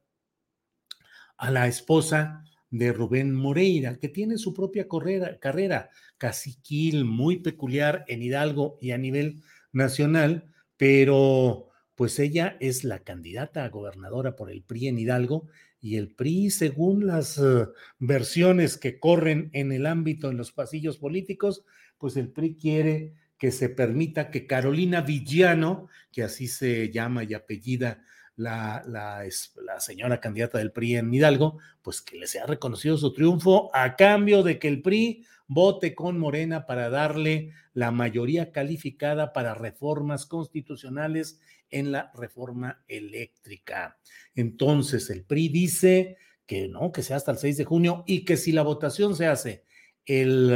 a 1.38 1.52
la 1.52 1.68
esposa 1.68 2.44
de 2.72 2.92
Rubén 2.94 3.34
Moreira, 3.34 3.98
que 3.98 4.10
tiene 4.10 4.38
su 4.38 4.54
propia 4.54 4.88
carrera, 4.88 5.40
carrera 5.40 5.90
caciquil 6.18 7.06
muy 7.06 7.38
peculiar 7.38 8.06
en 8.08 8.22
Hidalgo 8.22 8.78
y 8.82 8.92
a 8.92 8.98
nivel 8.98 9.42
nacional, 9.72 10.52
pero 10.78 11.70
pues 11.96 12.20
ella 12.20 12.58
es 12.60 12.84
la 12.84 13.00
candidata 13.00 13.66
a 13.66 13.70
gobernadora 13.70 14.36
por 14.36 14.52
el 14.52 14.64
PRI 14.64 14.88
en 14.88 15.00
Hidalgo 15.00 15.48
y 15.82 15.96
el 15.98 16.14
PRI, 16.14 16.50
según 16.50 17.08
las 17.08 17.38
eh, 17.38 17.68
versiones 18.00 18.78
que 18.78 19.00
corren 19.00 19.50
en 19.54 19.72
el 19.72 19.86
ámbito, 19.86 20.30
en 20.30 20.38
los 20.38 20.52
pasillos 20.52 20.98
políticos, 20.98 21.64
pues 21.98 22.18
el 22.18 22.30
PRI 22.30 22.56
quiere 22.56 23.14
que 23.38 23.52
se 23.52 23.70
permita 23.70 24.30
que 24.32 24.46
Carolina 24.46 25.02
Villano, 25.02 25.88
que 26.12 26.24
así 26.24 26.48
se 26.48 26.92
llama 26.92 27.24
y 27.24 27.34
apellida 27.34 28.04
la, 28.36 28.84
la, 28.86 29.24
la, 29.66 29.80
señora 29.80 30.20
candidata 30.20 30.58
del 30.58 30.72
PRI 30.72 30.98
en 30.98 31.14
Hidalgo, 31.14 31.58
pues 31.82 32.02
que 32.02 32.18
le 32.18 32.28
sea 32.28 32.46
reconocido 32.46 32.98
su 32.98 33.14
triunfo 33.14 33.70
a 33.74 33.96
cambio 33.96 34.44
de 34.44 34.60
que 34.60 34.68
el 34.68 34.82
PRI 34.82 35.26
vote 35.48 35.96
con 35.96 36.20
Morena 36.20 36.66
para 36.66 36.90
darle 36.90 37.52
la 37.74 37.92
mayoría 37.92 38.52
calificada 38.52 39.34
para 39.34 39.56
reformas 39.56 40.26
constitucionales 40.26 41.40
en 41.72 41.92
la 41.92 42.12
reforma 42.16 42.84
eléctrica. 42.88 43.98
Entonces, 44.36 45.10
el 45.10 45.24
PRI 45.24 45.50
dice 45.50 46.18
que 46.46 46.68
no, 46.68 46.92
que 46.92 47.04
sea 47.04 47.18
hasta 47.18 47.32
el 47.32 47.38
6 47.38 47.58
de 47.58 47.66
junio 47.66 48.04
y 48.08 48.26
que 48.26 48.38
si 48.38 48.52
la 48.52 48.64
votación 48.64 49.16
se 49.16 49.28
hace 49.28 49.64
el 50.06 50.50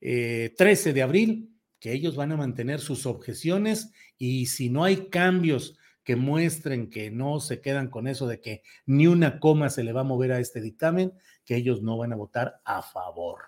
13 0.00 0.90
eh, 0.90 0.92
de 0.92 1.02
abril, 1.02 1.56
que 1.78 1.92
ellos 1.92 2.16
van 2.16 2.32
a 2.32 2.36
mantener 2.36 2.80
sus 2.80 3.06
objeciones 3.06 3.92
y 4.18 4.46
si 4.46 4.68
no 4.68 4.84
hay 4.84 5.08
cambios 5.08 5.78
que 6.04 6.16
muestren 6.16 6.90
que 6.90 7.10
no 7.10 7.40
se 7.40 7.60
quedan 7.60 7.88
con 7.88 8.06
eso 8.06 8.26
de 8.26 8.40
que 8.40 8.62
ni 8.86 9.06
una 9.06 9.38
coma 9.38 9.70
se 9.70 9.84
le 9.84 9.92
va 9.92 10.00
a 10.00 10.04
mover 10.04 10.32
a 10.32 10.40
este 10.40 10.60
dictamen, 10.60 11.12
que 11.44 11.56
ellos 11.56 11.82
no 11.82 11.96
van 11.96 12.12
a 12.12 12.16
votar 12.16 12.60
a 12.64 12.82
favor. 12.82 13.40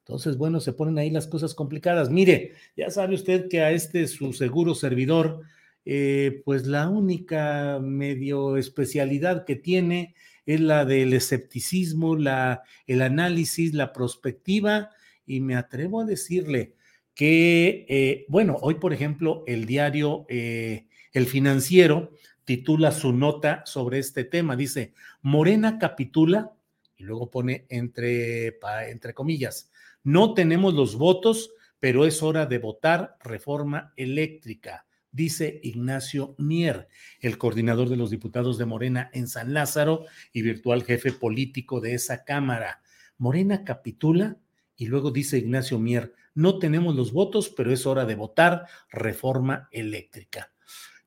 Entonces, 0.00 0.36
bueno, 0.36 0.60
se 0.60 0.72
ponen 0.72 0.98
ahí 0.98 1.10
las 1.10 1.28
cosas 1.28 1.54
complicadas. 1.54 2.10
Mire, 2.10 2.54
ya 2.76 2.90
sabe 2.90 3.14
usted 3.14 3.48
que 3.48 3.62
a 3.62 3.70
este 3.70 4.06
su 4.08 4.32
seguro 4.32 4.74
servidor 4.74 5.42
eh, 5.84 6.42
pues 6.44 6.66
la 6.66 6.88
única 6.88 7.80
medio 7.80 8.56
especialidad 8.56 9.44
que 9.44 9.56
tiene 9.56 10.14
es 10.46 10.60
la 10.60 10.84
del 10.84 11.12
escepticismo, 11.12 12.16
la, 12.16 12.62
el 12.86 13.02
análisis, 13.02 13.74
la 13.74 13.92
prospectiva, 13.92 14.90
y 15.26 15.40
me 15.40 15.56
atrevo 15.56 16.00
a 16.00 16.04
decirle 16.04 16.74
que, 17.14 17.86
eh, 17.88 18.26
bueno, 18.28 18.56
hoy 18.60 18.74
por 18.74 18.92
ejemplo 18.92 19.44
el 19.46 19.66
diario 19.66 20.24
eh, 20.28 20.86
El 21.12 21.26
Financiero 21.26 22.12
titula 22.44 22.90
su 22.90 23.12
nota 23.12 23.62
sobre 23.66 23.98
este 23.98 24.24
tema, 24.24 24.56
dice, 24.56 24.94
Morena 25.20 25.78
capitula, 25.78 26.52
y 26.96 27.04
luego 27.04 27.30
pone 27.30 27.66
entre, 27.68 28.58
entre 28.88 29.14
comillas, 29.14 29.70
no 30.04 30.34
tenemos 30.34 30.74
los 30.74 30.96
votos, 30.96 31.52
pero 31.78 32.04
es 32.04 32.22
hora 32.22 32.46
de 32.46 32.58
votar 32.58 33.16
reforma 33.22 33.92
eléctrica 33.96 34.86
dice 35.12 35.60
Ignacio 35.62 36.34
Mier, 36.38 36.88
el 37.20 37.38
coordinador 37.38 37.88
de 37.88 37.96
los 37.96 38.10
diputados 38.10 38.58
de 38.58 38.64
Morena 38.64 39.10
en 39.12 39.28
San 39.28 39.54
Lázaro 39.54 40.06
y 40.32 40.42
virtual 40.42 40.82
jefe 40.82 41.12
político 41.12 41.80
de 41.80 41.94
esa 41.94 42.24
Cámara. 42.24 42.82
Morena 43.18 43.62
capitula 43.62 44.38
y 44.76 44.86
luego 44.86 45.10
dice 45.10 45.38
Ignacio 45.38 45.78
Mier, 45.78 46.14
no 46.34 46.58
tenemos 46.58 46.96
los 46.96 47.12
votos, 47.12 47.50
pero 47.50 47.72
es 47.72 47.86
hora 47.86 48.06
de 48.06 48.14
votar 48.14 48.66
reforma 48.90 49.68
eléctrica. 49.70 50.50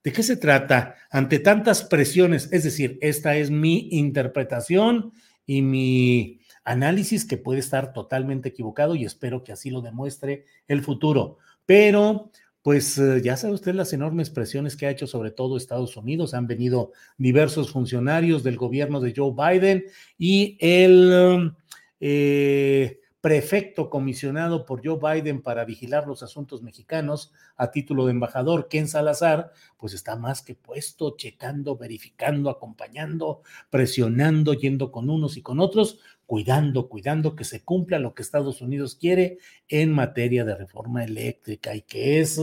¿De 0.03 0.13
qué 0.13 0.21
se 0.21 0.37
trata? 0.37 0.95
Ante 1.09 1.39
tantas 1.39 1.83
presiones, 1.83 2.47
es 2.51 2.63
decir, 2.63 2.99
esta 3.01 3.35
es 3.37 3.49
mi 3.49 3.89
interpretación 3.91 5.13
y 5.47 5.63
mi 5.63 6.41
análisis 6.63 7.25
que 7.25 7.37
puede 7.37 7.59
estar 7.59 7.91
totalmente 7.91 8.49
equivocado 8.49 8.95
y 8.95 9.03
espero 9.03 9.43
que 9.43 9.51
así 9.51 9.71
lo 9.71 9.81
demuestre 9.81 10.45
el 10.67 10.83
futuro. 10.83 11.39
Pero 11.65 12.31
pues 12.65 12.97
eh, 12.97 13.21
ya 13.21 13.37
sabe 13.37 13.53
usted 13.53 13.75
las 13.75 13.93
enormes 13.93 14.31
presiones 14.31 14.75
que 14.75 14.87
ha 14.87 14.89
hecho 14.89 15.05
sobre 15.05 15.29
todo 15.29 15.55
Estados 15.55 15.97
Unidos. 15.97 16.33
Han 16.33 16.47
venido 16.47 16.93
diversos 17.15 17.69
funcionarios 17.69 18.41
del 18.41 18.57
gobierno 18.57 18.99
de 19.01 19.13
Joe 19.15 19.35
Biden 19.37 19.85
y 20.17 20.57
el 20.59 21.53
eh, 21.99 23.01
prefecto 23.21 23.91
comisionado 23.91 24.65
por 24.65 24.83
Joe 24.83 24.99
Biden 24.99 25.43
para 25.43 25.63
vigilar 25.63 26.07
los 26.07 26.23
asuntos 26.23 26.63
mexicanos 26.63 27.31
a 27.55 27.69
título 27.69 28.05
de 28.05 28.11
embajador, 28.11 28.67
Ken 28.67 28.87
Salazar, 28.87 29.51
pues 29.77 29.93
está 29.93 30.15
más 30.15 30.41
que 30.41 30.55
puesto, 30.55 31.15
checando, 31.17 31.77
verificando, 31.77 32.49
acompañando, 32.49 33.41
presionando, 33.69 34.53
yendo 34.53 34.91
con 34.91 35.11
unos 35.11 35.37
y 35.37 35.43
con 35.43 35.59
otros, 35.59 35.99
cuidando, 36.25 36.89
cuidando 36.89 37.35
que 37.35 37.43
se 37.43 37.63
cumpla 37.63 37.99
lo 37.99 38.13
que 38.13 38.21
Estados 38.21 38.61
Unidos 38.61 38.95
quiere 38.95 39.37
en 39.67 39.91
materia 39.93 40.43
de 40.43 40.55
reforma 40.55 41.03
eléctrica 41.03 41.75
y 41.75 41.81
que 41.81 42.19
es 42.19 42.39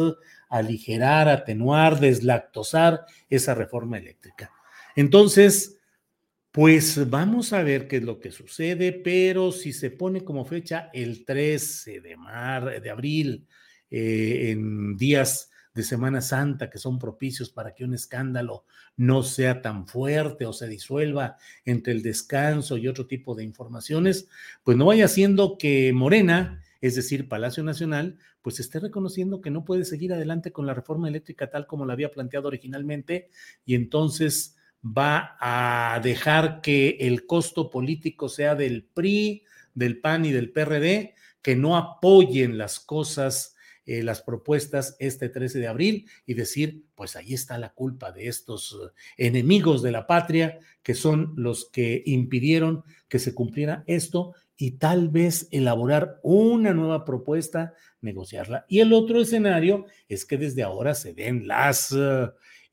aligerar, 0.49 1.29
atenuar, 1.29 1.99
deslactosar 2.01 3.07
esa 3.29 3.55
reforma 3.55 3.99
eléctrica. 3.99 4.51
Entonces, 4.95 5.79
pues 6.51 7.09
vamos 7.09 7.53
a 7.53 7.63
ver 7.63 7.89
qué 7.89 7.97
es 7.97 8.03
lo 8.03 8.21
que 8.21 8.31
sucede, 8.31 8.93
pero 8.93 9.53
si 9.53 9.73
se 9.73 9.91
pone 9.91 10.23
como 10.23 10.45
fecha 10.45 10.91
el 10.93 11.25
13 11.25 12.01
de, 12.01 12.17
mar, 12.17 12.81
de 12.81 12.91
abril, 12.91 13.47
eh, 13.91 14.51
en 14.51 14.97
días 14.97 15.51
de 15.75 15.83
Semana 15.83 16.21
Santa 16.21 16.71
que 16.71 16.79
son 16.79 16.99
propicios 16.99 17.51
para 17.51 17.75
que 17.75 17.85
un 17.85 17.95
escándalo 17.95 18.65
no 18.97 19.23
sea 19.23 19.63
tan 19.63 19.87
fuerte 19.87 20.47
o 20.47 20.53
se 20.53 20.69
disuelva 20.69 21.37
entre 21.65 21.93
el 21.93 22.03
descanso 22.03 22.77
y 22.77 22.89
otro 22.89 23.07
tipo 23.07 23.35
de 23.35 23.45
informaciones, 23.45 24.29
pues 24.63 24.77
no 24.77 24.87
vaya 24.87 25.09
siendo 25.09 25.57
que 25.59 25.93
Morena, 25.93 26.63
es 26.81 26.95
decir, 26.95 27.29
Palacio 27.29 27.63
Nacional, 27.63 28.19
pues 28.43 28.61
esté 28.61 28.81
reconociendo 28.81 29.41
que 29.41 29.51
no 29.51 29.65
puede 29.65 29.85
seguir 29.85 30.13
adelante 30.13 30.53
con 30.53 30.67
la 30.67 30.75
reforma 30.75 31.09
eléctrica 31.09 31.51
tal 31.51 31.67
como 31.67 31.87
la 31.87 31.93
había 31.93 32.11
planteado 32.11 32.49
originalmente 32.49 33.29
y 33.65 33.75
entonces 33.75 34.57
va 34.85 35.37
a 35.41 36.01
dejar 36.01 36.61
que 36.61 36.97
el 37.01 37.27
costo 37.27 37.71
político 37.71 38.29
sea 38.29 38.55
del 38.55 38.85
PRI, 38.85 39.45
del 39.75 40.01
PAN 40.01 40.25
y 40.25 40.33
del 40.33 40.51
PRD, 40.51 41.15
que 41.41 41.57
no 41.57 41.77
apoyen 41.77 42.59
las 42.59 42.81
cosas, 42.81 43.52
eh, 43.87 44.03
las 44.03 44.23
propuestas 44.23 44.97
este 44.99 45.29
13 45.29 45.59
de 45.59 45.69
abril 45.69 46.09
y 46.27 46.35
decir, 46.35 46.85
pues 46.95 47.17
ahí 47.17 47.35
está 47.35 47.59
la 47.59 47.73
culpa 47.73 48.13
de 48.13 48.29
estos 48.29 48.75
eh, 48.75 49.27
enemigos 49.27 49.83
de 49.83 49.93
la 49.93 50.07
patria, 50.07 50.59
que 50.83 50.95
son 50.95 51.35
los 51.37 51.71
que 51.71 52.03
impidieron 52.07 52.85
que 53.09 53.19
se 53.19 53.35
cumpliera 53.35 53.85
esto 53.87 54.35
y 54.57 54.73
tal 54.73 55.09
vez 55.09 55.49
elaborar 55.51 56.21
una 56.23 56.73
nueva 56.73 57.05
propuesta, 57.05 57.75
negociarla. 58.01 58.65
Y 58.69 58.81
el 58.81 58.93
otro 58.93 59.21
escenario 59.21 59.87
es 60.09 60.25
que 60.25 60.39
desde 60.39 60.63
ahora 60.63 60.95
se 60.95 61.15
den 61.15 61.47
las 61.49 61.95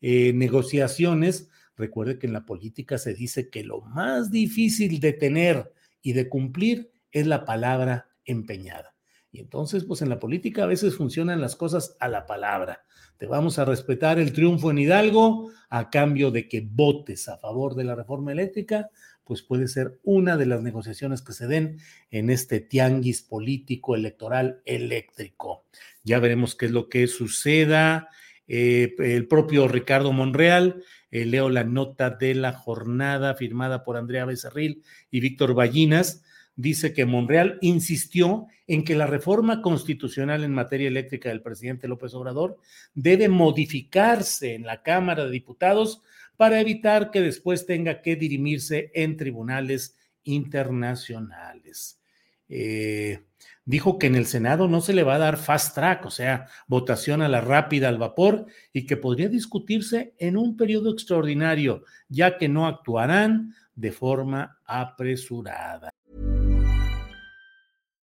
eh, 0.02 0.34
negociaciones 0.34 1.50
Recuerde 1.80 2.20
que 2.20 2.28
en 2.28 2.34
la 2.34 2.46
política 2.46 2.98
se 2.98 3.14
dice 3.14 3.50
que 3.50 3.64
lo 3.64 3.80
más 3.80 4.32
difícil 4.32 5.00
de 5.00 5.14
tener 5.14 5.72
y 6.02 6.12
de 6.12 6.28
cumplir 6.28 6.92
es 7.10 7.26
la 7.26 7.46
palabra 7.46 8.10
empeñada. 8.26 8.94
Y 9.32 9.40
entonces, 9.40 9.84
pues 9.86 10.02
en 10.02 10.10
la 10.10 10.20
política 10.20 10.64
a 10.64 10.68
veces 10.68 10.96
funcionan 10.96 11.42
las 11.42 11.56
cosas 11.56 11.96
a 12.00 12.08
la 12.08 12.26
palabra. 12.26 12.86
Te 13.18 13.28
vamos 13.28 13.60
a 13.60 13.66
respetar 13.66 14.18
el 14.18 14.34
triunfo 14.34 14.72
en 14.72 14.80
Hidalgo 14.80 15.52
a 15.70 15.90
cambio 15.90 16.32
de 16.32 16.48
que 16.48 16.68
votes 16.68 17.28
a 17.28 17.38
favor 17.38 17.76
de 17.76 17.84
la 17.84 17.94
reforma 17.94 18.32
eléctrica, 18.32 18.90
pues 19.24 19.44
puede 19.44 19.68
ser 19.68 20.00
una 20.04 20.38
de 20.38 20.48
las 20.48 20.64
negociaciones 20.64 21.22
que 21.22 21.34
se 21.34 21.46
den 21.46 21.78
en 22.10 22.32
este 22.32 22.62
tianguis 22.62 23.22
político 23.22 23.96
electoral 23.96 24.62
eléctrico. 24.66 25.66
Ya 26.04 26.20
veremos 26.20 26.56
qué 26.56 26.66
es 26.66 26.72
lo 26.72 26.90
que 26.90 27.06
suceda. 27.06 28.10
Eh, 28.48 28.96
el 28.98 29.28
propio 29.28 29.68
Ricardo 29.68 30.12
Monreal, 30.12 30.84
eh, 31.12 31.26
leo 31.26 31.50
la 31.50 31.64
nota 31.64 32.10
de 32.10 32.34
la 32.34 32.54
jornada 32.54 33.36
firmada 33.36 33.84
por 33.84 33.98
Andrea 33.98 34.26
Becerril 34.26 34.82
y 35.12 35.20
Víctor 35.20 35.54
Ballinas, 35.54 36.24
dice 36.60 36.92
que 36.92 37.06
Monreal 37.06 37.58
insistió 37.62 38.48
en 38.68 38.84
que 38.84 38.94
la 38.94 39.08
reforma 39.08 39.62
constitucional 39.62 40.44
en 40.44 40.54
materia 40.54 40.90
eléctrica 40.90 41.30
del 41.30 41.42
presidente 41.42 41.88
López 41.88 42.14
Obrador 42.14 42.58
debe 42.94 43.30
modificarse 43.30 44.56
en 44.56 44.66
la 44.66 44.84
Cámara 44.84 45.24
de 45.24 45.32
Diputados 45.32 46.02
para 46.36 46.60
evitar 46.60 47.12
que 47.12 47.22
después 47.22 47.66
tenga 47.66 48.02
que 48.02 48.18
dirimirse 48.18 48.92
en 48.94 49.16
tribunales 49.16 49.96
internacionales. 50.26 52.02
Eh, 52.50 53.24
dijo 53.64 53.98
que 53.98 54.08
en 54.08 54.16
el 54.16 54.26
Senado 54.26 54.68
no 54.68 54.82
se 54.82 54.92
le 54.92 55.04
va 55.04 55.16
a 55.16 55.20
dar 55.20 55.38
fast 55.38 55.76
track, 55.76 56.06
o 56.08 56.12
sea, 56.12 56.48
votación 56.68 57.22
a 57.22 57.30
la 57.30 57.40
rápida 57.40 57.88
al 57.88 58.00
vapor, 58.00 58.48
y 58.74 58.86
que 58.86 58.98
podría 58.98 59.30
discutirse 59.30 60.14
en 60.18 60.36
un 60.36 60.58
periodo 60.58 60.92
extraordinario, 60.92 61.86
ya 62.10 62.38
que 62.38 62.50
no 62.50 62.68
actuarán 62.68 63.54
de 63.76 63.94
forma 63.94 64.60
apresurada. 64.66 65.90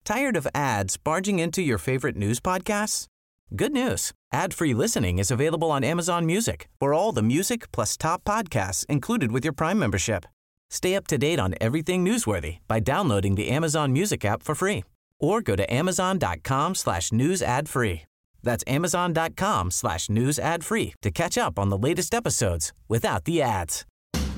Tired 0.04 0.36
of 0.36 0.46
ads 0.54 0.96
barging 0.96 1.38
into 1.38 1.62
your 1.62 1.78
favorite 1.78 2.16
news 2.16 2.40
podcasts? 2.40 3.06
Good 3.54 3.72
news. 3.72 4.12
Ad-free 4.32 4.74
listening 4.74 5.18
is 5.18 5.30
available 5.30 5.70
on 5.70 5.84
Amazon 5.84 6.26
Music 6.26 6.68
for 6.78 6.94
all 6.94 7.12
the 7.12 7.22
music 7.22 7.70
plus 7.72 7.96
top 7.96 8.24
podcasts 8.24 8.86
included 8.86 9.32
with 9.32 9.44
your 9.44 9.52
Prime 9.52 9.78
membership. 9.78 10.24
Stay 10.70 10.94
up 10.94 11.06
to 11.08 11.18
date 11.18 11.40
on 11.40 11.54
everything 11.60 12.04
newsworthy 12.04 12.58
by 12.68 12.80
downloading 12.80 13.34
the 13.34 13.48
Amazon 13.48 13.92
Music 13.92 14.24
app 14.24 14.42
for 14.42 14.54
free 14.54 14.84
or 15.18 15.40
go 15.42 15.56
to 15.56 15.72
amazon.com 15.72 16.74
slash 16.74 17.12
news 17.12 17.42
ad 17.42 17.68
free. 17.68 18.02
That's 18.42 18.64
amazon.com 18.66 19.70
slash 19.70 20.08
news 20.08 20.38
ad 20.38 20.64
free 20.64 20.94
to 21.02 21.10
catch 21.10 21.36
up 21.36 21.58
on 21.58 21.68
the 21.68 21.78
latest 21.78 22.14
episodes 22.14 22.72
without 22.88 23.24
the 23.24 23.42
ads. 23.42 23.84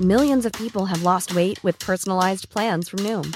Millions 0.01 0.45
of 0.45 0.51
people 0.53 0.85
have 0.87 1.03
lost 1.03 1.35
weight 1.35 1.63
with 1.63 1.77
personalized 1.77 2.49
plans 2.49 2.89
from 2.89 2.99
Noom, 2.99 3.35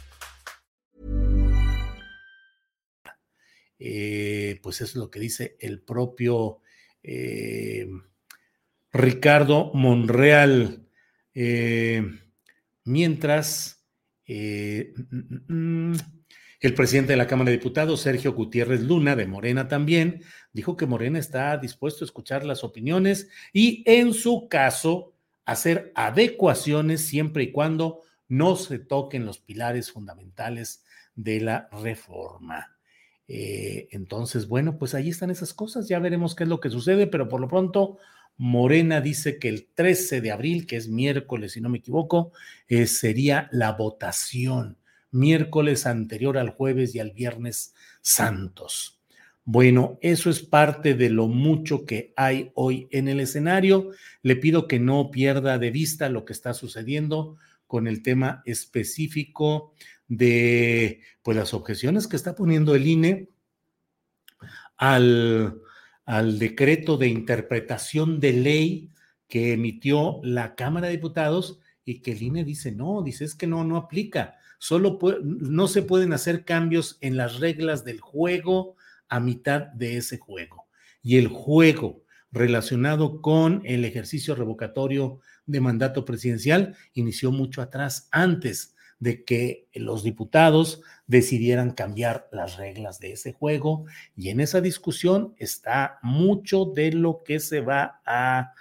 Eh, 3.83 4.59
pues 4.61 4.75
eso 4.75 4.91
es 4.91 4.95
lo 4.95 5.09
que 5.09 5.19
dice 5.19 5.57
el 5.59 5.81
propio 5.81 6.59
eh, 7.01 7.89
Ricardo 8.93 9.71
Monreal. 9.73 10.87
Eh, 11.33 12.03
mientras 12.83 13.83
mm, 14.27 15.53
mm, 15.91 15.95
el 16.59 16.73
presidente 16.75 17.13
de 17.13 17.17
la 17.17 17.25
Cámara 17.25 17.49
de 17.49 17.57
Diputados, 17.57 18.01
Sergio 18.01 18.33
Gutiérrez 18.33 18.81
Luna, 18.81 19.15
de 19.15 19.25
Morena 19.25 19.67
también, 19.67 20.23
dijo 20.53 20.77
que 20.77 20.85
Morena 20.85 21.17
está 21.17 21.57
dispuesto 21.57 22.03
a 22.03 22.07
escuchar 22.07 22.45
las 22.45 22.63
opiniones 22.63 23.29
y 23.51 23.81
en 23.87 24.13
su 24.13 24.47
caso 24.47 25.15
hacer 25.43 25.91
adecuaciones 25.95 27.01
siempre 27.01 27.45
y 27.45 27.51
cuando 27.51 28.03
no 28.27 28.55
se 28.57 28.77
toquen 28.77 29.25
los 29.25 29.39
pilares 29.39 29.91
fundamentales 29.91 30.83
de 31.15 31.41
la 31.41 31.67
reforma. 31.71 32.77
Eh, 33.33 33.87
entonces, 33.91 34.49
bueno, 34.49 34.77
pues 34.77 34.93
ahí 34.93 35.07
están 35.07 35.29
esas 35.29 35.53
cosas, 35.53 35.87
ya 35.87 35.99
veremos 35.99 36.35
qué 36.35 36.43
es 36.43 36.49
lo 36.49 36.59
que 36.59 36.69
sucede, 36.69 37.07
pero 37.07 37.29
por 37.29 37.39
lo 37.39 37.47
pronto 37.47 37.97
Morena 38.35 38.99
dice 38.99 39.39
que 39.39 39.47
el 39.47 39.69
13 39.73 40.19
de 40.19 40.31
abril, 40.31 40.67
que 40.67 40.75
es 40.75 40.89
miércoles, 40.89 41.53
si 41.53 41.61
no 41.61 41.69
me 41.69 41.77
equivoco, 41.77 42.33
eh, 42.67 42.87
sería 42.87 43.47
la 43.53 43.71
votación, 43.71 44.77
miércoles 45.11 45.85
anterior 45.85 46.37
al 46.37 46.49
jueves 46.49 46.93
y 46.93 46.99
al 46.99 47.11
viernes 47.11 47.73
santos. 48.01 48.99
Bueno, 49.45 49.97
eso 50.01 50.29
es 50.29 50.41
parte 50.41 50.93
de 50.93 51.09
lo 51.09 51.29
mucho 51.29 51.85
que 51.85 52.13
hay 52.17 52.51
hoy 52.53 52.89
en 52.91 53.07
el 53.07 53.21
escenario. 53.21 53.91
Le 54.23 54.35
pido 54.35 54.67
que 54.67 54.79
no 54.79 55.09
pierda 55.09 55.57
de 55.57 55.71
vista 55.71 56.09
lo 56.09 56.25
que 56.25 56.33
está 56.33 56.53
sucediendo 56.53 57.37
con 57.71 57.87
el 57.87 58.03
tema 58.03 58.43
específico 58.45 59.73
de 60.09 60.99
pues, 61.23 61.37
las 61.37 61.53
objeciones 61.53 62.05
que 62.05 62.17
está 62.17 62.35
poniendo 62.35 62.75
el 62.75 62.85
INE 62.85 63.29
al, 64.75 65.61
al 66.03 66.37
decreto 66.37 66.97
de 66.97 67.07
interpretación 67.07 68.19
de 68.19 68.33
ley 68.33 68.89
que 69.29 69.53
emitió 69.53 70.19
la 70.21 70.53
Cámara 70.55 70.87
de 70.87 70.97
Diputados 70.97 71.59
y 71.85 72.01
que 72.01 72.11
el 72.11 72.21
INE 72.21 72.43
dice, 72.43 72.73
no, 72.73 73.03
dice, 73.03 73.23
es 73.23 73.35
que 73.35 73.47
no, 73.47 73.63
no 73.63 73.77
aplica. 73.77 74.35
Solo 74.59 74.99
no 75.23 75.69
se 75.69 75.81
pueden 75.81 76.11
hacer 76.11 76.43
cambios 76.43 76.97
en 76.99 77.15
las 77.15 77.39
reglas 77.39 77.85
del 77.85 78.01
juego 78.01 78.75
a 79.07 79.21
mitad 79.21 79.67
de 79.67 79.95
ese 79.95 80.17
juego. 80.17 80.67
Y 81.01 81.19
el 81.19 81.29
juego 81.29 82.03
relacionado 82.33 83.21
con 83.21 83.61
el 83.63 83.85
ejercicio 83.85 84.35
revocatorio 84.35 85.21
de 85.51 85.61
mandato 85.61 86.05
presidencial 86.05 86.75
inició 86.93 87.31
mucho 87.31 87.61
atrás, 87.61 88.07
antes 88.11 88.75
de 88.99 89.23
que 89.23 89.67
los 89.73 90.03
diputados 90.03 90.81
decidieran 91.07 91.71
cambiar 91.71 92.29
las 92.31 92.57
reglas 92.57 92.99
de 92.99 93.13
ese 93.13 93.33
juego 93.33 93.85
y 94.15 94.29
en 94.29 94.39
esa 94.39 94.61
discusión 94.61 95.33
está 95.37 95.99
mucho 96.03 96.65
de 96.65 96.91
lo 96.93 97.23
que 97.23 97.39
se 97.39 97.61
va 97.61 98.01
a, 98.05 98.53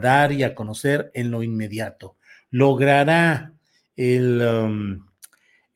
dar 0.00 0.30
y 0.30 0.44
a 0.44 0.54
conocer 0.54 1.10
en 1.14 1.32
lo 1.32 1.42
inmediato. 1.42 2.16
¿Logrará 2.50 3.52
el, 3.96 4.40
um, 4.40 5.06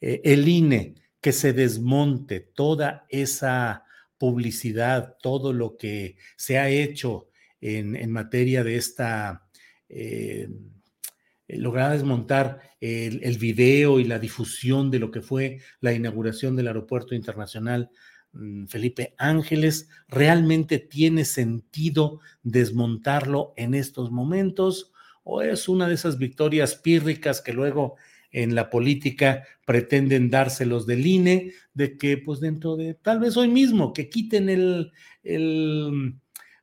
e, 0.00 0.20
el 0.24 0.46
INE 0.46 0.94
que 1.20 1.32
se 1.32 1.52
desmonte 1.52 2.38
toda 2.38 3.04
esa 3.08 3.82
publicidad, 4.16 5.16
todo 5.20 5.52
lo 5.52 5.76
que 5.76 6.16
se 6.36 6.58
ha 6.58 6.68
hecho 6.68 7.28
en, 7.60 8.10
materia 8.12 8.62
de 8.62 8.76
esta... 8.76 9.45
Eh, 9.88 10.48
eh, 11.48 11.58
desmontar 11.58 12.60
el, 12.80 13.38
video 13.38 14.00
y 14.00 14.04
la 14.04 14.18
difusión 14.18 14.90
de 14.90 14.98
lo 14.98 15.10
que 15.10 15.20
fue 15.20 15.60
la 15.80 15.92
inauguración 15.92 16.56
del 16.56 16.66
Aeropuerto 16.66 17.14
Internacional 17.14 17.90
mm, 18.32 18.66
Felipe 18.66 19.14
Ángeles. 19.18 19.88
¿Realmente 20.08 20.78
tiene 20.78 21.24
sentido 21.24 22.20
desmontarlo 22.42 23.52
en 23.56 23.74
estos 23.74 24.10
momentos? 24.10 24.92
¿O 25.22 25.42
es 25.42 25.68
una 25.68 25.88
de 25.88 25.94
esas 25.94 26.18
victorias 26.18 26.74
pírricas 26.74 27.40
que 27.40 27.52
luego 27.52 27.96
en 28.32 28.54
la 28.54 28.68
política 28.68 29.44
pretenden 29.64 30.30
dárselos 30.30 30.86
del 30.86 31.06
INE, 31.06 31.52
de 31.74 31.96
que 31.96 32.18
pues 32.18 32.40
dentro 32.40 32.76
de 32.76 32.94
tal 32.94 33.20
vez 33.20 33.36
hoy 33.36 33.48
mismo, 33.48 33.92
que 33.92 34.10
quiten 34.10 34.48
el 34.48 34.92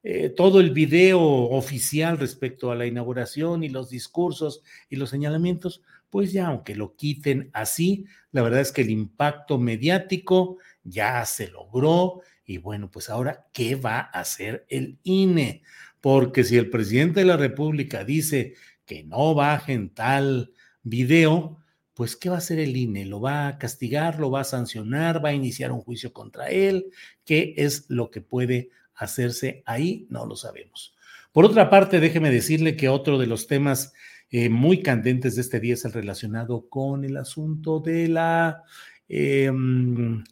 eh, 0.04 0.30
todo 0.30 0.60
el 0.60 0.72
video 0.72 1.22
oficial 1.22 2.18
respecto 2.18 2.72
a 2.72 2.76
la 2.76 2.86
inauguración 2.86 3.63
y 3.63 3.70
los 3.70 3.89
discursos 3.89 4.62
y 4.89 4.98
los 4.98 5.10
señalamientos, 5.10 5.82
pues 6.10 6.34
ya 6.34 6.48
aunque 6.48 6.76
lo 6.76 6.96
quiten 6.96 7.50
así, 7.54 8.06
la 8.32 8.42
verdad 8.42 8.60
es 8.60 8.74
que 8.74 8.82
el 8.82 8.89
impacto 8.89 9.58
mediático 9.58 10.58
ya 10.84 11.26
se 11.26 11.48
logró 11.48 12.22
y 12.46 12.58
bueno, 12.58 12.92
pues 12.92 13.10
ahora, 13.10 13.48
¿qué 13.54 13.76
va 13.76 14.00
a 14.00 14.20
hacer 14.20 14.66
el 14.68 15.00
INE? 15.04 15.63
Porque 16.02 16.44
si 16.44 16.58
el 16.58 16.70
presidente 16.70 17.22
de 17.22 17.26
la 17.26 17.38
República 17.38 18.04
dice 18.04 18.56
que 18.86 19.04
no 19.04 19.34
bajen 19.34 19.89
tal 19.89 20.52
video, 20.84 21.60
pues 21.94 22.18
¿qué 22.18 22.28
va 22.28 22.36
a 22.36 22.39
hacer 22.39 22.60
el 22.60 22.76
INE? 22.76 23.06
¿Lo 23.06 23.22
va 23.22 23.48
a 23.48 23.58
castigar? 23.58 24.20
¿Lo 24.20 24.30
va 24.30 24.42
a 24.42 24.44
sancionar? 24.44 25.24
¿Va 25.24 25.30
a 25.30 25.34
iniciar 25.34 25.72
un 25.72 25.80
juicio 25.80 26.12
contra 26.12 26.50
él? 26.50 26.88
¿Qué 27.24 27.54
es 27.56 27.86
lo 27.88 28.12
que 28.12 28.20
puede 28.20 28.70
hacerse 28.96 29.64
ahí, 29.66 30.08
no 30.10 30.26
lo 30.26 30.36
sabemos. 30.36 30.96
Por 31.32 31.46
otra 31.46 31.70
parte, 31.70 32.00
déjeme 32.00 32.30
decirle 32.30 32.76
que 32.76 32.90
otro 32.90 33.18
de 33.18 33.28
los 33.28 33.48
temas 33.48 33.94
eh, 34.30 34.50
muy 34.50 34.82
candentes 34.82 35.36
de 35.36 35.42
este 35.42 35.60
día 35.60 35.76
es 35.76 35.86
el 35.86 35.94
relacionado 35.94 36.68
con 36.70 37.04
el 37.06 37.18
asunto 37.18 37.80
de 37.80 38.08
la, 38.08 38.64
em, 39.08 40.24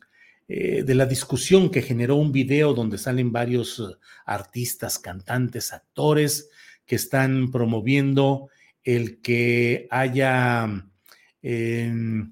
eh, 0.47 0.83
de 0.83 0.95
la 0.95 1.05
discusión 1.05 1.69
que 1.69 1.81
generó 1.81 2.15
un 2.15 2.31
video 2.31 2.73
donde 2.73 2.97
salen 2.97 3.31
varios 3.31 3.79
eh, 3.79 3.95
artistas, 4.25 4.99
cantantes, 4.99 5.73
actores 5.73 6.49
que 6.85 6.95
están 6.95 7.51
promoviendo 7.51 8.49
el 8.83 9.21
que 9.21 9.87
haya 9.91 10.67
em, 11.41 12.29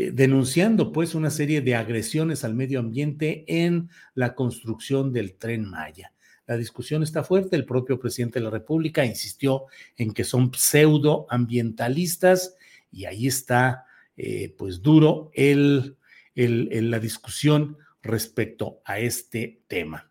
eh, 0.00 0.12
denunciando 0.12 0.92
pues 0.92 1.16
una 1.16 1.28
serie 1.28 1.60
de 1.60 1.74
agresiones 1.74 2.44
al 2.44 2.54
medio 2.54 2.78
ambiente 2.78 3.44
en 3.48 3.90
la 4.14 4.36
construcción 4.36 5.12
del 5.12 5.34
tren 5.34 5.64
Maya. 5.64 6.12
La 6.46 6.56
discusión 6.56 7.02
está 7.02 7.24
fuerte. 7.24 7.56
El 7.56 7.64
propio 7.64 7.98
presidente 7.98 8.38
de 8.38 8.44
la 8.44 8.50
República 8.50 9.04
insistió 9.04 9.64
en 9.96 10.12
que 10.12 10.22
son 10.22 10.52
pseudoambientalistas 10.54 12.54
y 12.92 13.06
ahí 13.06 13.26
está 13.26 13.86
pues 14.56 14.82
duro 14.82 15.32
el 15.34 15.96
la 16.34 17.00
discusión 17.00 17.76
respecto 18.02 18.80
a 18.84 19.00
este 19.00 19.62
tema. 19.66 20.08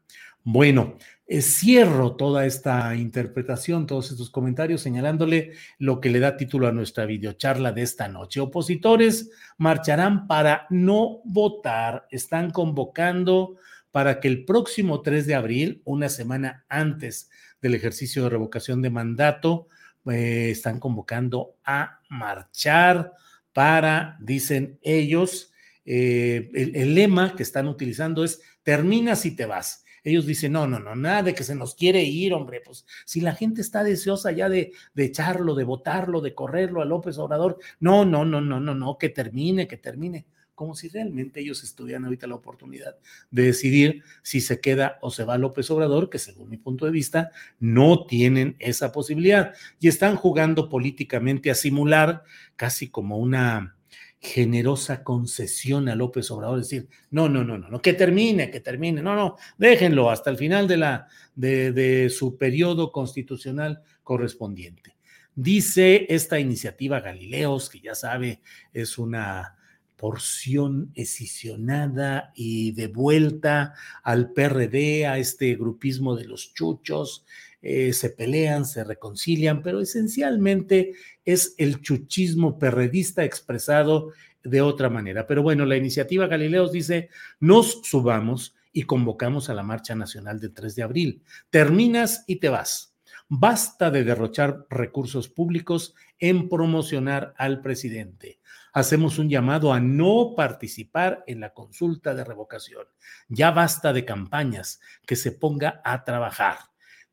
Bueno, 0.49 0.95
eh, 1.27 1.41
cierro 1.41 2.15
toda 2.15 2.45
esta 2.45 2.95
interpretación, 2.95 3.85
todos 3.85 4.11
estos 4.11 4.29
comentarios, 4.29 4.79
señalándole 4.79 5.51
lo 5.77 5.99
que 5.99 6.09
le 6.09 6.21
da 6.21 6.37
título 6.37 6.69
a 6.69 6.71
nuestra 6.71 7.05
videocharla 7.05 7.73
de 7.73 7.81
esta 7.81 8.07
noche. 8.07 8.39
Opositores 8.39 9.29
marcharán 9.57 10.25
para 10.25 10.65
no 10.69 11.19
votar. 11.25 12.07
Están 12.11 12.51
convocando 12.51 13.57
para 13.91 14.21
que 14.21 14.29
el 14.29 14.45
próximo 14.45 15.01
3 15.01 15.27
de 15.27 15.35
abril, 15.35 15.81
una 15.83 16.07
semana 16.07 16.63
antes 16.69 17.29
del 17.61 17.75
ejercicio 17.75 18.23
de 18.23 18.29
revocación 18.29 18.81
de 18.81 18.89
mandato, 18.89 19.67
eh, 20.09 20.47
están 20.49 20.79
convocando 20.79 21.57
a 21.65 21.99
marchar 22.07 23.11
para, 23.51 24.17
dicen 24.21 24.79
ellos, 24.81 25.51
eh, 25.83 26.49
el, 26.53 26.95
lema 26.95 27.35
que 27.35 27.43
están 27.43 27.67
utilizando 27.67 28.23
es 28.23 28.41
terminas 28.63 29.25
y 29.25 29.35
te 29.35 29.45
vas. 29.45 29.83
Ellos 30.07 30.25
dicen, 30.25 30.53
no, 30.53 30.65
no, 30.65 30.79
no, 30.79 30.95
nada 30.95 31.21
de 31.21 31.35
que 31.35 31.43
se 31.43 31.53
nos 31.53 31.75
quiere 31.75 32.01
ir, 32.01 32.33
hombre, 32.33 32.61
pues 32.63 32.85
si 33.03 33.19
la 33.19 33.35
gente 33.35 33.59
está 33.59 33.83
deseosa 33.83 34.31
ya 34.31 34.47
de, 34.47 34.71
de 34.93 35.03
echarlo, 35.03 35.53
de 35.53 35.65
votarlo, 35.65 36.21
de 36.21 36.33
correrlo 36.33 36.81
a 36.81 36.85
López 36.85 37.17
Obrador, 37.17 37.57
no, 37.81 38.05
no, 38.05 38.23
no, 38.23 38.39
no, 38.39 38.61
no, 38.61 38.73
no, 38.73 38.97
que 38.97 39.09
termine, 39.09 39.67
que 39.67 39.75
termine 39.75 40.25
como 40.55 40.75
si 40.75 40.87
realmente 40.87 41.41
ellos 41.41 41.61
estuvieran 41.61 42.05
ahorita 42.05 42.25
la 42.25 42.35
oportunidad 42.35 42.95
de 43.31 43.43
decidir 43.43 44.01
si 44.23 44.39
se 44.39 44.61
queda 44.61 44.97
o 45.01 45.11
se 45.11 45.25
va 45.25 45.37
López 45.37 45.69
Obrador, 45.71 46.09
que 46.09 46.19
según 46.19 46.49
mi 46.49 46.57
punto 46.57 46.85
de 46.85 46.91
vista 46.91 47.31
no 47.59 48.05
tienen 48.05 48.55
esa 48.59 48.93
posibilidad. 48.93 49.53
Y 49.79 49.89
están 49.89 50.15
jugando 50.15 50.69
políticamente 50.69 51.51
a 51.51 51.55
simular 51.55 52.23
casi 52.55 52.89
como 52.89 53.17
una 53.17 53.76
generosa 54.19 55.03
concesión 55.03 55.89
a 55.89 55.95
López 55.95 56.31
Obrador, 56.31 56.59
decir, 56.59 56.87
no, 57.11 57.29
no, 57.29 57.43
no, 57.43 57.57
no, 57.57 57.69
no, 57.69 57.81
que 57.81 57.93
termine, 57.93 58.49
que 58.49 58.59
termine, 58.59 59.01
no, 59.01 59.15
no, 59.15 59.37
déjenlo 59.57 60.09
hasta 60.09 60.29
el 60.29 60.37
final 60.37 60.67
de, 60.67 60.77
la, 60.77 61.07
de, 61.35 62.09
su 62.09 62.37
periodo 62.37 62.91
constitucional 62.91 63.81
correspondiente. 64.03 64.95
Dice 65.35 66.07
esta 66.09 66.39
iniciativa 66.39 66.99
Galileos, 66.99 67.69
que 67.69 67.79
ya 67.79 67.93
sabe, 67.93 68.41
es 68.73 68.97
una 68.97 69.55
porción 69.95 70.91
escisionada 70.95 72.31
y 72.35 72.71
de 72.71 72.87
vuelta 72.87 73.73
al 74.03 74.31
PRD, 74.31 75.05
a 75.05 75.19
este 75.19 75.55
grupismo 75.55 76.15
de 76.15 76.25
los 76.25 76.53
chuchos, 76.53 77.23
eh, 77.61 77.93
se 77.93 78.11
pelean, 78.11 78.65
se 78.65 78.83
reconcilian, 78.83 79.61
pero 79.61 79.81
esencialmente 79.81 80.93
es 81.25 81.55
el 81.57 81.81
chuchismo 81.81 82.59
perredista 82.59 83.23
expresado 83.23 84.13
de 84.43 84.61
otra 84.61 84.89
manera. 84.89 85.27
Pero 85.27 85.43
bueno, 85.43 85.65
la 85.65 85.77
iniciativa 85.77 86.27
Galileos 86.27 86.71
dice, 86.71 87.09
nos 87.39 87.81
subamos 87.83 88.55
y 88.71 88.83
convocamos 88.83 89.49
a 89.49 89.53
la 89.53 89.63
Marcha 89.63 89.95
Nacional 89.95 90.39
del 90.39 90.53
3 90.53 90.75
de 90.75 90.83
abril. 90.83 91.23
Terminas 91.49 92.23
y 92.27 92.37
te 92.37 92.49
vas. 92.49 92.95
Basta 93.27 93.91
de 93.91 94.03
derrochar 94.03 94.65
recursos 94.69 95.27
públicos 95.27 95.95
en 96.19 96.47
promocionar 96.47 97.33
al 97.37 97.61
presidente. 97.61 98.39
Hacemos 98.71 99.17
un 99.17 99.29
llamado 99.29 99.73
a 99.73 99.79
no 99.79 100.33
participar 100.35 101.23
en 101.27 101.39
la 101.39 101.53
consulta 101.53 102.13
de 102.13 102.23
revocación. 102.23 102.85
Ya 103.27 103.51
basta 103.51 103.91
de 103.91 104.05
campañas, 104.05 104.79
que 105.05 105.15
se 105.15 105.31
ponga 105.31 105.81
a 105.83 106.03
trabajar. 106.03 106.57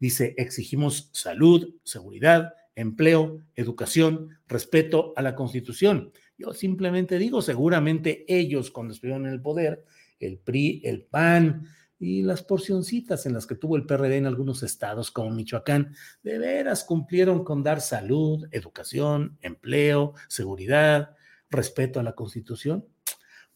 Dice, 0.04 0.34
exigimos 0.36 1.08
salud, 1.14 1.76
seguridad, 1.82 2.52
empleo, 2.74 3.40
educación, 3.56 4.36
respeto 4.46 5.14
a 5.16 5.22
la 5.22 5.34
Constitución. 5.34 6.12
Yo 6.36 6.52
simplemente 6.52 7.16
digo, 7.16 7.40
seguramente 7.40 8.26
ellos 8.28 8.70
cuando 8.70 8.92
estuvieron 8.92 9.24
en 9.24 9.32
el 9.32 9.40
poder, 9.40 9.86
el 10.20 10.36
PRI, 10.36 10.82
el 10.84 11.04
PAN 11.04 11.68
y 11.98 12.20
las 12.20 12.42
porcioncitas 12.42 13.24
en 13.24 13.32
las 13.32 13.46
que 13.46 13.54
tuvo 13.54 13.76
el 13.76 13.86
PRD 13.86 14.18
en 14.18 14.26
algunos 14.26 14.62
estados 14.62 15.10
como 15.10 15.30
Michoacán, 15.30 15.94
de 16.22 16.38
veras 16.38 16.84
cumplieron 16.84 17.42
con 17.42 17.62
dar 17.62 17.80
salud, 17.80 18.46
educación, 18.50 19.38
empleo, 19.40 20.12
seguridad, 20.28 21.16
respeto 21.48 21.98
a 21.98 22.02
la 22.02 22.14
Constitución. 22.14 22.84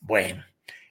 Bueno, 0.00 0.44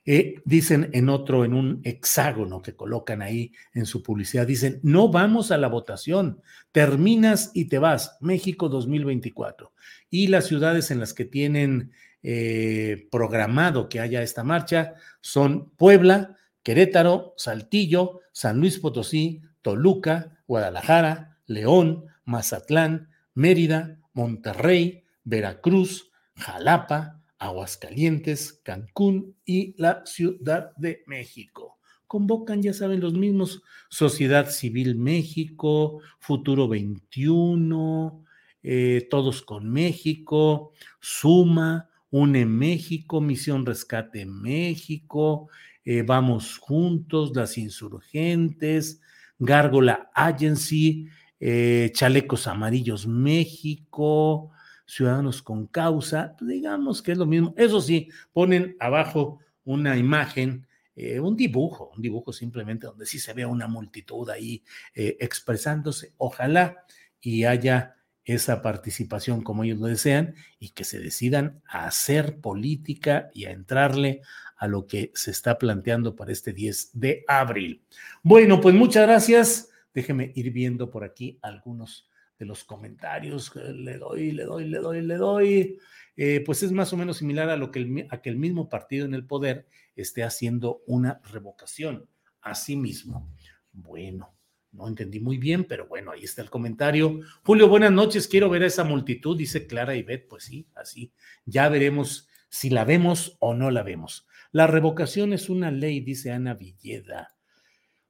eh, 0.09 0.41
dicen 0.45 0.89
en 0.93 1.09
otro, 1.09 1.43
en 1.43 1.53
un 1.53 1.81
hexágono 1.83 2.61
que 2.61 2.77
colocan 2.77 3.21
ahí 3.21 3.51
en 3.73 3.85
su 3.85 4.01
publicidad, 4.01 4.47
dicen, 4.47 4.79
no 4.81 5.09
vamos 5.09 5.51
a 5.51 5.57
la 5.57 5.67
votación, 5.67 6.41
terminas 6.71 7.51
y 7.53 7.65
te 7.65 7.77
vas, 7.77 8.17
México 8.21 8.69
2024. 8.69 9.73
Y 10.09 10.27
las 10.27 10.45
ciudades 10.45 10.91
en 10.91 11.01
las 11.01 11.13
que 11.13 11.25
tienen 11.25 11.91
eh, 12.23 13.09
programado 13.11 13.89
que 13.89 13.99
haya 13.99 14.21
esta 14.21 14.45
marcha 14.45 14.93
son 15.19 15.71
Puebla, 15.71 16.37
Querétaro, 16.63 17.33
Saltillo, 17.35 18.21
San 18.31 18.59
Luis 18.59 18.79
Potosí, 18.79 19.41
Toluca, 19.61 20.37
Guadalajara, 20.47 21.37
León, 21.47 22.05
Mazatlán, 22.23 23.09
Mérida, 23.33 23.99
Monterrey, 24.13 25.03
Veracruz, 25.25 26.11
Jalapa, 26.37 27.19
Aguascalientes, 27.39 28.61
Cancún 28.63 29.35
y 29.45 29.75
la 29.77 30.05
Ciudad 30.05 30.75
de 30.77 31.03
México. 31.07 31.77
Convocan, 32.07 32.61
ya 32.61 32.73
saben, 32.73 33.01
los 33.01 33.13
mismos 33.13 33.61
Sociedad 33.89 34.49
Civil 34.49 34.95
México, 34.95 35.99
Futuro 36.19 36.67
21, 36.67 38.23
eh, 38.63 39.07
Todos 39.09 39.41
con 39.41 39.69
México, 39.69 40.71
Suma, 40.99 41.89
UNE 42.09 42.45
México, 42.45 43.19
Misión 43.21 43.65
Rescate 43.65 44.25
México, 44.25 45.49
eh, 45.83 46.01
Vamos 46.01 46.57
Juntos, 46.57 47.35
Las 47.35 47.57
Insurgentes, 47.57 49.01
Gárgola 49.39 50.09
Agency, 50.13 51.07
eh, 51.39 51.91
Chalecos 51.93 52.47
Amarillos 52.47 53.05
México, 53.05 54.51
Ciudadanos 54.87 55.43
con 55.43 55.67
Causa, 55.67 56.35
pues, 56.39 56.49
digamos 56.49 57.01
que 57.01 57.11
es 57.11 57.17
lo 57.17 57.25
mismo. 57.25 57.53
Eso 57.57 57.81
sí, 57.81 58.09
ponen 58.31 58.75
abajo 58.79 59.39
una 59.65 59.97
imagen, 59.97 60.65
eh, 60.95 61.19
un 61.19 61.35
dibujo, 61.35 61.91
un 61.93 62.01
dibujo 62.01 62.31
simplemente 62.31 62.87
donde 62.87 63.05
sí 63.05 63.19
se 63.19 63.33
ve 63.33 63.45
una 63.45 63.67
multitud 63.67 64.29
ahí 64.29 64.63
eh, 64.95 65.17
expresándose. 65.19 66.13
Ojalá 66.17 66.85
y 67.19 67.43
haya 67.43 67.97
esa 68.23 68.61
participación 68.61 69.41
como 69.41 69.63
ellos 69.63 69.79
lo 69.79 69.87
desean 69.87 70.35
y 70.59 70.69
que 70.69 70.83
se 70.83 70.99
decidan 70.99 71.61
a 71.67 71.85
hacer 71.85 72.39
política 72.39 73.29
y 73.33 73.45
a 73.45 73.51
entrarle 73.51 74.21
a 74.55 74.67
lo 74.67 74.87
que 74.87 75.11
se 75.15 75.31
está 75.31 75.57
planteando 75.57 76.15
para 76.15 76.31
este 76.31 76.53
10 76.53 76.91
de 76.93 77.23
abril. 77.27 77.83
Bueno, 78.23 78.59
pues 78.61 78.73
muchas 78.73 79.03
gracias. 79.03 79.69
Déjeme 79.93 80.31
ir 80.35 80.51
viendo 80.51 80.89
por 80.89 81.03
aquí 81.03 81.39
algunos 81.41 82.09
de 82.37 82.45
los 82.45 82.63
comentarios, 82.63 83.55
le 83.55 83.97
doy, 83.97 84.31
le 84.31 84.43
doy, 84.43 84.65
le 84.65 84.77
doy, 84.79 85.01
le 85.01 85.15
doy, 85.15 85.79
eh, 86.15 86.43
pues 86.45 86.63
es 86.63 86.71
más 86.71 86.93
o 86.93 86.97
menos 86.97 87.17
similar 87.17 87.49
a 87.49 87.57
lo 87.57 87.71
que 87.71 87.79
el, 87.79 88.07
a 88.09 88.21
que 88.21 88.29
el 88.29 88.37
mismo 88.37 88.69
partido 88.69 89.05
en 89.05 89.13
el 89.13 89.25
poder 89.25 89.67
esté 89.95 90.23
haciendo 90.23 90.81
una 90.85 91.21
revocación 91.31 92.07
a 92.41 92.55
sí 92.55 92.75
mismo. 92.75 93.31
Bueno, 93.71 94.35
no 94.71 94.87
entendí 94.87 95.19
muy 95.19 95.37
bien, 95.37 95.63
pero 95.63 95.87
bueno, 95.87 96.11
ahí 96.11 96.23
está 96.23 96.41
el 96.41 96.49
comentario. 96.49 97.19
Julio, 97.43 97.67
buenas 97.67 97.91
noches, 97.91 98.27
quiero 98.27 98.49
ver 98.49 98.63
a 98.63 98.67
esa 98.67 98.83
multitud, 98.83 99.37
dice 99.37 99.65
Clara 99.67 99.95
y 99.95 100.03
Beth, 100.03 100.27
pues 100.27 100.43
sí, 100.43 100.67
así, 100.75 101.11
ya 101.45 101.69
veremos 101.69 102.27
si 102.49 102.69
la 102.69 102.85
vemos 102.85 103.37
o 103.39 103.53
no 103.53 103.71
la 103.71 103.83
vemos. 103.83 104.27
La 104.51 104.67
revocación 104.67 105.33
es 105.33 105.49
una 105.49 105.71
ley, 105.71 105.99
dice 105.99 106.31
Ana 106.31 106.53
Villeda. 106.53 107.36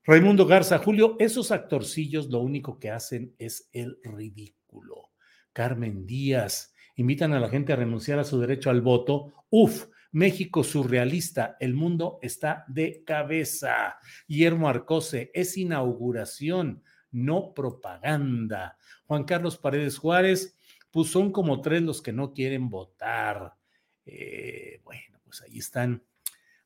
Raimundo 0.10 0.46
Garza, 0.46 0.78
Julio, 0.78 1.18
esos 1.20 1.52
actorcillos 1.52 2.30
lo 2.30 2.40
único 2.40 2.80
que 2.80 2.92
hacen 2.92 3.36
es 3.38 3.68
el 3.74 4.00
ridículo. 4.06 5.12
Carmen 5.52 6.06
Díaz, 6.06 6.74
invitan 6.96 7.34
a 7.34 7.42
la 7.42 7.50
gente 7.50 7.74
a 7.74 7.76
renunciar 7.76 8.18
a 8.18 8.24
su 8.24 8.40
derecho 8.40 8.70
al 8.70 8.80
voto. 8.80 9.34
Uf, 9.50 9.88
México 10.14 10.64
surrealista, 10.64 11.58
el 11.60 11.74
mundo 11.74 12.20
está 12.22 12.64
de 12.70 13.04
cabeza. 13.06 13.98
Guillermo 14.30 14.70
Arcose, 14.70 15.30
es 15.34 15.58
inauguración, 15.58 16.84
no 17.12 17.54
propaganda. 17.54 18.78
Juan 19.08 19.26
Carlos 19.26 19.58
Paredes 19.58 19.98
Juárez, 19.98 20.58
pues 20.90 21.10
son 21.10 21.34
como 21.34 21.60
tres 21.60 21.82
los 21.82 22.02
que 22.02 22.14
no 22.14 22.32
quieren 22.32 22.70
votar. 22.70 23.56
Eh, 24.06 24.80
bueno, 24.86 25.20
pues 25.26 25.42
ahí 25.42 25.58
están 25.58 26.02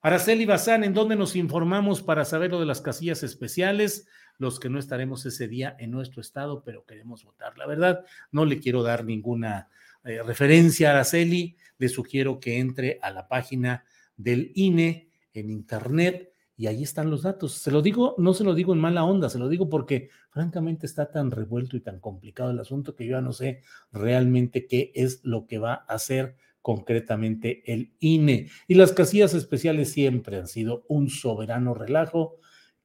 Araceli 0.03 0.45
Bazán, 0.45 0.83
¿en 0.83 0.95
dónde 0.95 1.15
nos 1.15 1.35
informamos 1.35 2.01
para 2.01 2.25
saber 2.25 2.49
lo 2.49 2.59
de 2.59 2.65
las 2.65 2.81
casillas 2.81 3.21
especiales? 3.21 4.07
Los 4.39 4.59
que 4.59 4.67
no 4.67 4.79
estaremos 4.79 5.27
ese 5.27 5.47
día 5.47 5.75
en 5.77 5.91
nuestro 5.91 6.21
estado, 6.21 6.63
pero 6.63 6.85
queremos 6.85 7.23
votar. 7.23 7.55
La 7.55 7.67
verdad, 7.67 8.03
no 8.31 8.45
le 8.45 8.59
quiero 8.59 8.81
dar 8.81 9.05
ninguna 9.05 9.69
eh, 10.03 10.23
referencia 10.23 10.89
a 10.89 10.93
Araceli. 10.93 11.55
Le 11.77 11.87
sugiero 11.87 12.39
que 12.39 12.57
entre 12.57 12.97
a 13.03 13.11
la 13.11 13.27
página 13.27 13.83
del 14.17 14.51
INE 14.55 15.11
en 15.33 15.51
internet 15.51 16.33
y 16.57 16.65
ahí 16.65 16.81
están 16.81 17.11
los 17.11 17.21
datos. 17.21 17.53
Se 17.53 17.69
lo 17.69 17.83
digo, 17.83 18.15
no 18.17 18.33
se 18.33 18.43
lo 18.43 18.55
digo 18.55 18.73
en 18.73 18.79
mala 18.79 19.03
onda, 19.03 19.29
se 19.29 19.37
lo 19.37 19.49
digo 19.49 19.69
porque 19.69 20.09
francamente 20.31 20.87
está 20.87 21.11
tan 21.11 21.29
revuelto 21.29 21.77
y 21.77 21.81
tan 21.81 21.99
complicado 21.99 22.49
el 22.49 22.59
asunto 22.59 22.95
que 22.95 23.05
yo 23.05 23.17
ya 23.17 23.21
no 23.21 23.33
sé 23.33 23.61
realmente 23.91 24.65
qué 24.65 24.91
es 24.95 25.23
lo 25.23 25.45
que 25.45 25.59
va 25.59 25.85
a 25.87 25.93
hacer 25.93 26.37
concretamente 26.62 27.63
el 27.71 27.93
INE. 28.00 28.50
Y 28.67 28.76
las 28.76 28.93
casillas 28.93 29.34
especiales 29.34 29.91
siempre 29.91 30.38
han 30.38 30.47
sido 30.47 30.86
un 30.88 31.10
soberano 31.10 31.74
relajo 31.74 32.38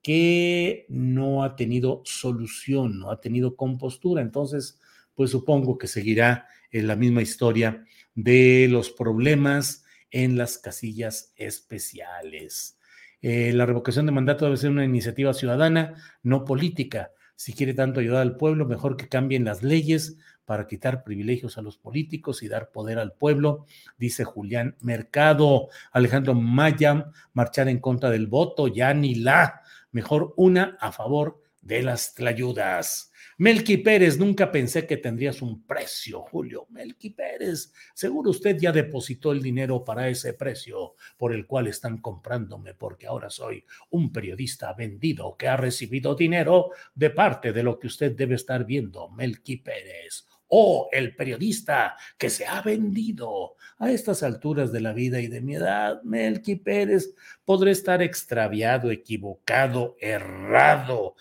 que 0.03 0.87
no 0.89 1.43
ha 1.43 1.57
tenido 1.57 2.03
solución, 2.05 2.99
no 3.01 3.11
ha 3.11 3.21
tenido 3.21 3.57
compostura. 3.57 4.23
Entonces, 4.23 4.81
pues 5.15 5.31
supongo 5.31 5.79
que 5.79 5.89
seguirá 5.89 6.47
en 6.71 6.87
la 6.87 6.97
misma 6.97 7.23
historia 7.23 7.85
de 8.15 8.69
los 8.71 8.91
problemas 8.91 9.85
en 10.11 10.39
las 10.39 10.59
casillas 10.59 11.33
especiales. 11.37 12.79
Eh, 13.21 13.53
la 13.53 13.67
revocación 13.67 14.07
de 14.07 14.13
mandato 14.13 14.45
debe 14.45 14.57
ser 14.57 14.71
una 14.71 14.85
iniciativa 14.85 15.35
ciudadana, 15.35 15.95
no 16.23 16.45
política. 16.45 17.11
Si 17.35 17.53
quiere 17.53 17.75
tanto 17.75 18.01
ayudar 18.01 18.23
al 18.23 18.37
pueblo, 18.37 18.67
mejor 18.67 18.97
que 18.97 19.09
cambien 19.09 19.45
las 19.45 19.63
leyes 19.63 20.17
para 20.47 20.67
quitar 20.67 21.05
privilegios 21.05 21.59
a 21.59 21.63
los 21.63 21.77
políticos 21.77 22.43
y 22.43 22.49
dar 22.49 22.71
poder 22.71 22.99
al 22.99 23.13
pueblo, 23.13 23.67
dice 23.99 24.25
Julián 24.25 24.77
Mercado. 24.81 25.69
Alejandro 25.93 26.35
Mayam, 26.35 27.13
marchar 27.35 27.69
en 27.69 27.81
contra 27.81 28.11
del 28.11 28.29
voto, 28.29 28.69
ya 28.69 28.95
ni 28.95 29.17
la, 29.17 29.63
mejor 29.91 30.33
una 30.37 30.79
a 30.81 30.93
favor 30.93 31.43
de 31.61 31.83
las 31.83 32.15
tlayudas. 32.15 33.13
Melqui 33.39 33.77
Pérez, 33.77 34.19
nunca 34.19 34.51
pensé 34.51 34.87
que 34.87 34.97
tendrías 34.97 35.43
un 35.43 35.67
precio, 35.67 36.23
Julio. 36.23 36.67
Melqui 36.71 37.11
Pérez, 37.11 37.71
seguro 37.93 38.31
usted 38.31 38.57
ya 38.59 38.73
depositó 38.73 39.31
el 39.33 39.43
dinero 39.43 39.85
para 39.85 40.09
ese 40.09 40.33
precio 40.33 40.95
por 41.19 41.35
el 41.35 41.47
cual 41.47 41.67
están 41.67 41.99
comprándome, 41.99 42.73
porque 42.73 43.07
ahora 43.07 43.29
soy 43.29 43.63
un 43.91 44.11
periodista 44.11 44.73
vendido 44.73 45.37
que 45.37 45.49
ha 45.49 45.57
recibido 45.59 46.15
dinero 46.15 46.71
de 46.95 47.11
parte 47.11 47.53
de 47.53 47.63
lo 47.63 47.79
que 47.79 47.89
usted 47.89 48.17
debe 48.17 48.37
estar 48.37 48.65
viendo, 48.65 49.11
Melqui 49.11 49.59
Pérez. 49.59 50.27
O 50.49 50.89
el 50.93 51.17
periodista 51.17 51.97
que 52.19 52.31
se 52.31 52.47
ha 52.47 52.63
vendido. 52.63 53.57
A 53.79 53.91
estas 53.91 54.23
alturas 54.23 54.73
de 54.73 54.81
la 54.81 54.93
vida 54.93 55.21
y 55.21 55.27
de 55.27 55.41
mi 55.43 55.57
edad, 55.57 56.03
Melqui 56.03 56.57
Pérez 56.57 57.15
podré 57.45 57.73
estar 57.73 58.01
extraviado, 58.01 58.91
equivocado, 58.91 59.97
errado 60.01 61.15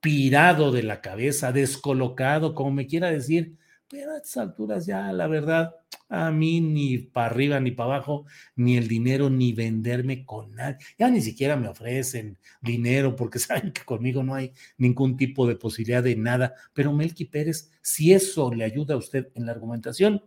pirado 0.00 0.70
de 0.70 0.82
la 0.82 1.00
cabeza, 1.00 1.52
descolocado, 1.52 2.54
como 2.54 2.70
me 2.70 2.86
quiera 2.86 3.10
decir, 3.10 3.56
pero 3.88 4.12
a 4.12 4.16
estas 4.18 4.36
alturas 4.36 4.86
ya 4.86 5.12
la 5.12 5.26
verdad, 5.26 5.74
a 6.08 6.30
mí 6.30 6.60
ni 6.60 6.98
para 6.98 7.26
arriba 7.26 7.60
ni 7.60 7.70
para 7.70 7.96
abajo, 7.96 8.24
ni 8.56 8.76
el 8.76 8.88
dinero, 8.88 9.30
ni 9.30 9.52
venderme 9.52 10.24
con 10.24 10.54
nadie. 10.54 10.78
Ya 10.98 11.10
ni 11.10 11.20
siquiera 11.20 11.56
me 11.56 11.68
ofrecen 11.68 12.38
dinero 12.60 13.14
porque 13.14 13.38
saben 13.38 13.72
que 13.72 13.84
conmigo 13.84 14.22
no 14.22 14.34
hay 14.34 14.52
ningún 14.76 15.16
tipo 15.16 15.46
de 15.46 15.56
posibilidad 15.56 16.02
de 16.02 16.16
nada. 16.16 16.54
Pero 16.72 16.92
Melqui 16.92 17.26
Pérez, 17.26 17.70
si 17.82 18.12
eso 18.12 18.52
le 18.52 18.64
ayuda 18.64 18.94
a 18.94 18.98
usted 18.98 19.28
en 19.34 19.46
la 19.46 19.52
argumentación, 19.52 20.24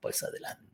pues 0.00 0.22
adelante. 0.22 0.70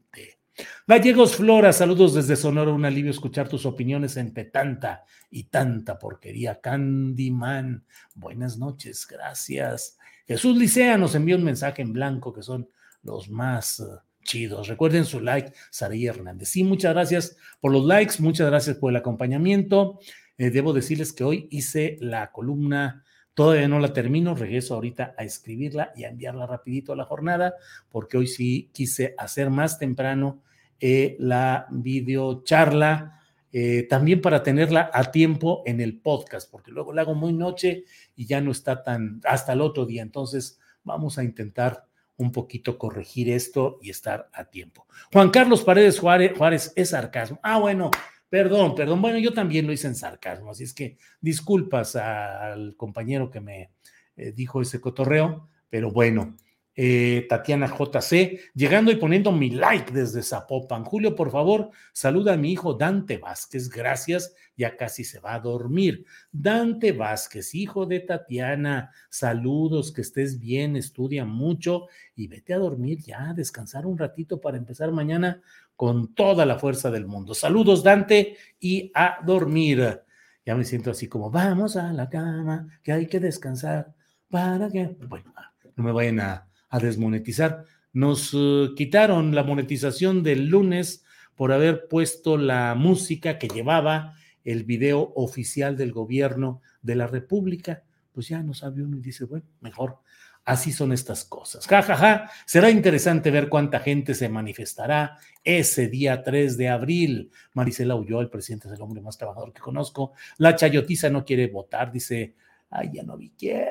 Gallegos 0.87 1.37
Flora, 1.37 1.71
saludos 1.73 2.15
desde 2.15 2.35
Sonora, 2.35 2.73
un 2.73 2.87
alivio 2.87 3.11
escuchar 3.11 3.47
tus 3.47 3.67
opiniones 3.67 4.17
entre 4.17 4.47
tanta 4.47 5.05
y 5.31 5.45
tanta 5.45 5.99
porquería. 5.99 6.61
Candyman, 6.63 7.85
buenas 8.15 8.57
noches, 8.57 9.07
gracias. 9.07 9.99
Jesús 10.27 10.57
Licea 10.57 10.97
nos 10.97 11.15
envió 11.15 11.37
un 11.37 11.45
mensaje 11.45 11.83
en 11.83 11.93
blanco 11.93 12.33
que 12.33 12.43
son 12.43 12.69
los 13.03 13.29
más 13.29 13.81
eh, 13.81 13.85
chidos. 14.27 14.69
Recuerden 14.69 15.07
su 15.07 15.21
like, 15.21 15.53
Saray 15.71 16.07
Hernández. 16.07 16.51
Sí, 16.51 16.65
muchas 16.65 16.93
gracias 16.93 17.37
por 17.61 17.73
los 17.73 17.87
likes, 17.87 18.17
muchas 18.19 18.49
gracias 18.49 18.77
por 18.77 18.91
el 18.91 18.97
acompañamiento. 18.97 19.99
Eh, 20.37 20.51
debo 20.51 20.75
decirles 20.75 21.15
que 21.15 21.25
hoy 21.25 21.49
hice 21.51 21.97
la 22.01 22.31
columna 22.31 23.05
Todavía 23.37 23.69
no 23.69 23.81
la 23.81 23.93
termino, 23.93 24.35
regreso 24.35 24.75
ahorita 24.75 25.15
a 25.19 25.23
escribirla 25.23 25.93
y 25.95 26.05
a 26.05 26.09
enviarla 26.09 26.47
rapidito 26.47 26.95
a 26.95 26.97
la 26.97 27.05
jornada, 27.05 27.55
porque 27.91 28.17
hoy 28.17 28.29
sí 28.29 28.71
quise 28.73 29.15
hacer 29.19 29.51
más 29.51 29.79
temprano 29.79 30.43
eh, 30.81 31.19
la 31.21 31.67
videocharla, 31.69 33.21
eh, 33.53 33.87
también 33.91 34.23
para 34.23 34.43
tenerla 34.43 34.91
a 34.91 35.11
tiempo 35.11 35.63
en 35.67 35.83
el 35.83 36.01
podcast, 36.01 36.51
porque 36.51 36.71
luego 36.71 36.95
la 36.95 37.03
hago 37.03 37.15
muy 37.15 37.35
noche 37.35 37.85
y 38.15 38.25
ya 38.25 38.41
no 38.41 38.53
está 38.53 38.83
tan 38.83 39.21
hasta 39.25 39.53
el 39.53 39.61
otro 39.61 39.85
día. 39.85 40.01
Entonces, 40.01 40.59
vamos 40.83 41.19
a 41.19 41.23
intentar 41.23 41.85
un 42.17 42.33
poquito 42.33 42.79
corregir 42.79 43.31
esto 43.31 43.79
y 43.83 43.91
estar 43.91 44.29
a 44.33 44.45
tiempo. 44.45 44.87
Juan 45.13 45.31
Carlos 45.31 45.63
Paredes 45.63 45.99
Juárez, 45.99 46.33
Juárez 46.37 46.73
es 46.77 46.91
sarcasmo. 46.91 47.39
Ah, 47.43 47.59
bueno, 47.59 47.91
Perdón, 48.29 48.75
perdón. 48.75 49.01
Bueno, 49.01 49.19
yo 49.19 49.33
también 49.33 49.67
lo 49.67 49.73
hice 49.73 49.87
en 49.87 49.95
sarcasmo, 49.95 50.51
así 50.51 50.65
es 50.65 50.75
que 50.75 50.99
disculpas 51.21 51.95
al 51.95 52.77
compañero 52.77 53.31
que 53.31 53.41
me 53.41 53.71
eh, 54.17 54.33
dijo 54.33 54.61
ese 54.61 54.81
cotorreo, 54.81 55.49
pero 55.71 55.93
bueno. 55.93 56.37
Eh, 56.79 57.25
Tatiana 57.27 57.67
JC, 57.67 58.39
llegando 58.55 58.93
y 58.93 58.97
poniendo 58.97 59.33
mi 59.33 59.49
like 59.49 59.91
desde 59.93 60.23
Zapopan. 60.23 60.85
Julio, 60.85 61.17
por 61.17 61.31
favor, 61.31 61.71
saluda 61.95 62.35
a 62.35 62.37
mi 62.37 62.53
hijo 62.53 62.75
Dante 62.75 63.17
Vázquez, 63.17 63.71
gracias, 63.71 64.35
ya 64.59 64.77
casi 64.77 65.03
se 65.03 65.19
va 65.19 65.35
a 65.35 65.41
dormir. 65.41 66.05
Dante 66.31 66.93
Vázquez, 66.93 67.55
hijo 67.55 67.87
de 67.87 68.01
Tatiana, 68.01 68.91
saludos, 69.09 69.91
que 69.91 70.03
estés 70.03 70.39
bien, 70.39 70.77
estudia 70.77 71.25
mucho 71.25 71.87
y 72.15 72.29
vete 72.29 72.53
a 72.53 72.59
dormir 72.59 72.99
ya, 72.99 73.33
descansar 73.35 73.87
un 73.87 73.97
ratito 73.97 74.39
para 74.39 74.59
empezar 74.59 74.93
mañana 74.93 75.41
con 75.77 76.15
toda 76.15 76.45
la 76.45 76.59
fuerza 76.59 76.91
del 76.91 77.07
mundo. 77.07 77.35
Saludos, 77.35 77.83
Dante, 77.83 78.37
y 78.61 78.93
a 78.95 79.21
dormir. 79.25 80.03
Ya 80.45 80.55
me 80.55 80.65
siento 80.65 80.91
así 80.91 81.09
como, 81.09 81.31
vamos 81.31 81.77
a 81.77 81.91
la 81.95 82.11
cama, 82.11 82.69
que 82.83 82.93
hay 82.93 83.07
que 83.07 83.19
descansar 83.19 83.95
para 84.29 84.69
que, 84.69 84.95
bueno, 85.09 85.33
no 85.75 85.85
me 85.85 85.93
vayan 85.93 86.21
a, 86.21 86.47
desmonetizar. 86.71 87.65
Nos 87.93 88.33
eh, 88.35 88.69
quitaron 88.77 89.35
la 89.35 89.43
monetización 89.43 90.23
del 90.23 90.49
lunes 90.49 91.05
por 91.35 91.53
haber 91.53 91.89
puesto 91.89 92.37
la 92.37 92.75
música 92.75 93.39
que 93.39 93.49
llevaba 93.49 94.15
el 94.45 94.65
video 94.65 95.13
oficial 95.17 95.77
del 95.77 95.93
gobierno 95.93 96.63
de 96.83 96.95
la 96.95 97.07
República. 97.07 97.83
Pues 98.13 98.29
ya 98.29 98.43
no 98.43 98.55
sabe 98.55 98.83
uno 98.83 98.97
y 98.97 99.01
dice, 99.01 99.25
bueno, 99.25 99.47
mejor 99.61 99.99
Así 100.47 100.73
son 100.73 100.93
estas 100.93 101.25
cosas. 101.25 101.67
Ja, 101.67 101.83
ja, 101.83 101.97
ja. 101.97 102.31
Será 102.47 102.71
interesante 102.71 103.33
ver 103.33 103.49
cuánta 103.49 103.81
gente 103.81 104.15
se 104.15 104.29
manifestará 104.29 105.19
ese 105.43 105.89
día 105.89 106.23
3 106.23 106.57
de 106.57 106.69
abril. 106.69 107.33
Marisela 107.53 107.97
huyó, 107.97 108.21
el 108.21 108.31
presidente 108.31 108.69
es 108.69 108.75
el 108.75 108.81
hombre 108.81 109.01
más 109.01 109.19
trabajador 109.19 109.53
que 109.53 109.61
conozco. 109.61 110.13
La 110.39 110.55
chayotiza 110.55 111.11
no 111.11 111.25
quiere 111.25 111.49
votar, 111.49 111.91
dice, 111.91 112.37
ay, 112.71 112.91
ya 112.95 113.03
no 113.03 113.17
vi 113.17 113.31
quién, 113.37 113.67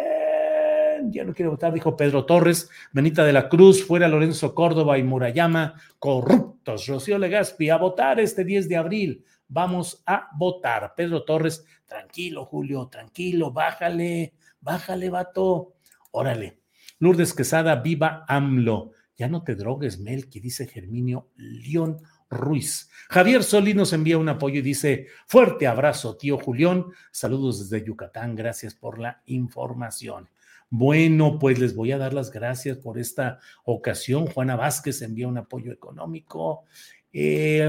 ya 1.10 1.24
no 1.24 1.34
quiere 1.34 1.50
votar, 1.50 1.74
dijo 1.74 1.96
Pedro 1.96 2.26
Torres. 2.26 2.70
Benita 2.92 3.24
de 3.24 3.34
la 3.34 3.50
Cruz, 3.50 3.86
fuera 3.86 4.08
Lorenzo 4.08 4.54
Córdoba 4.54 4.98
y 4.98 5.04
Murayama, 5.04 5.76
corruptos. 6.00 6.88
Rocío 6.88 7.18
Legaspi, 7.18 7.70
a 7.70 7.78
votar 7.78 8.20
este 8.20 8.44
10 8.44 8.70
de 8.70 8.78
abril. 8.78 9.26
Vamos 9.48 10.04
a 10.06 10.30
votar. 10.38 10.94
Pedro 10.96 11.24
Torres, 11.24 11.66
tranquilo, 11.86 12.46
Julio, 12.46 12.88
tranquilo, 12.88 13.52
bájale, 13.52 14.34
bájale, 14.62 15.10
vato. 15.10 15.74
Órale. 16.12 16.60
Lourdes 17.00 17.34
Quesada, 17.34 17.76
viva 17.76 18.26
AMLO. 18.28 18.92
Ya 19.18 19.28
no 19.28 19.44
te 19.44 19.56
drogues, 19.56 20.00
Melqui, 20.00 20.40
dice 20.40 20.68
Germinio 20.68 21.30
León 21.36 22.02
Ruiz. 22.30 22.90
Javier 23.10 23.44
Solí 23.44 23.74
nos 23.74 23.94
envía 23.94 24.18
un 24.18 24.30
apoyo 24.30 24.60
y 24.60 24.64
dice: 24.64 25.08
Fuerte 25.28 25.68
abrazo, 25.68 26.18
tío 26.18 26.38
Julián. 26.38 26.86
Saludos 27.12 27.70
desde 27.70 27.86
Yucatán. 27.86 28.36
Gracias 28.36 28.74
por 28.74 29.00
la 29.00 29.22
información. 29.26 30.30
Bueno, 30.78 31.40
pues 31.40 31.58
les 31.58 31.74
voy 31.74 31.94
a 31.94 31.98
dar 31.98 32.14
las 32.14 32.32
gracias 32.32 32.78
por 32.80 33.00
esta 33.00 33.40
ocasión. 33.64 34.28
Juana 34.28 34.58
Vázquez 34.58 35.02
envía 35.02 35.26
un 35.26 35.38
apoyo 35.38 35.72
económico. 35.72 36.66
Eh, 37.14 37.66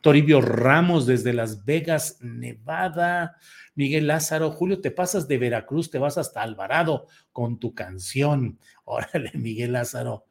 Toribio 0.00 0.40
Ramos 0.40 1.04
desde 1.04 1.34
Las 1.34 1.66
Vegas, 1.66 2.16
Nevada. 2.22 3.36
Miguel 3.74 4.06
Lázaro, 4.06 4.52
Julio, 4.52 4.80
te 4.80 4.90
pasas 4.90 5.28
de 5.28 5.36
Veracruz, 5.36 5.90
te 5.90 5.98
vas 5.98 6.16
hasta 6.16 6.40
Alvarado 6.40 7.08
con 7.30 7.58
tu 7.58 7.74
canción. 7.74 8.58
Órale, 8.86 9.32
Miguel 9.34 9.72
Lázaro. 9.72 10.24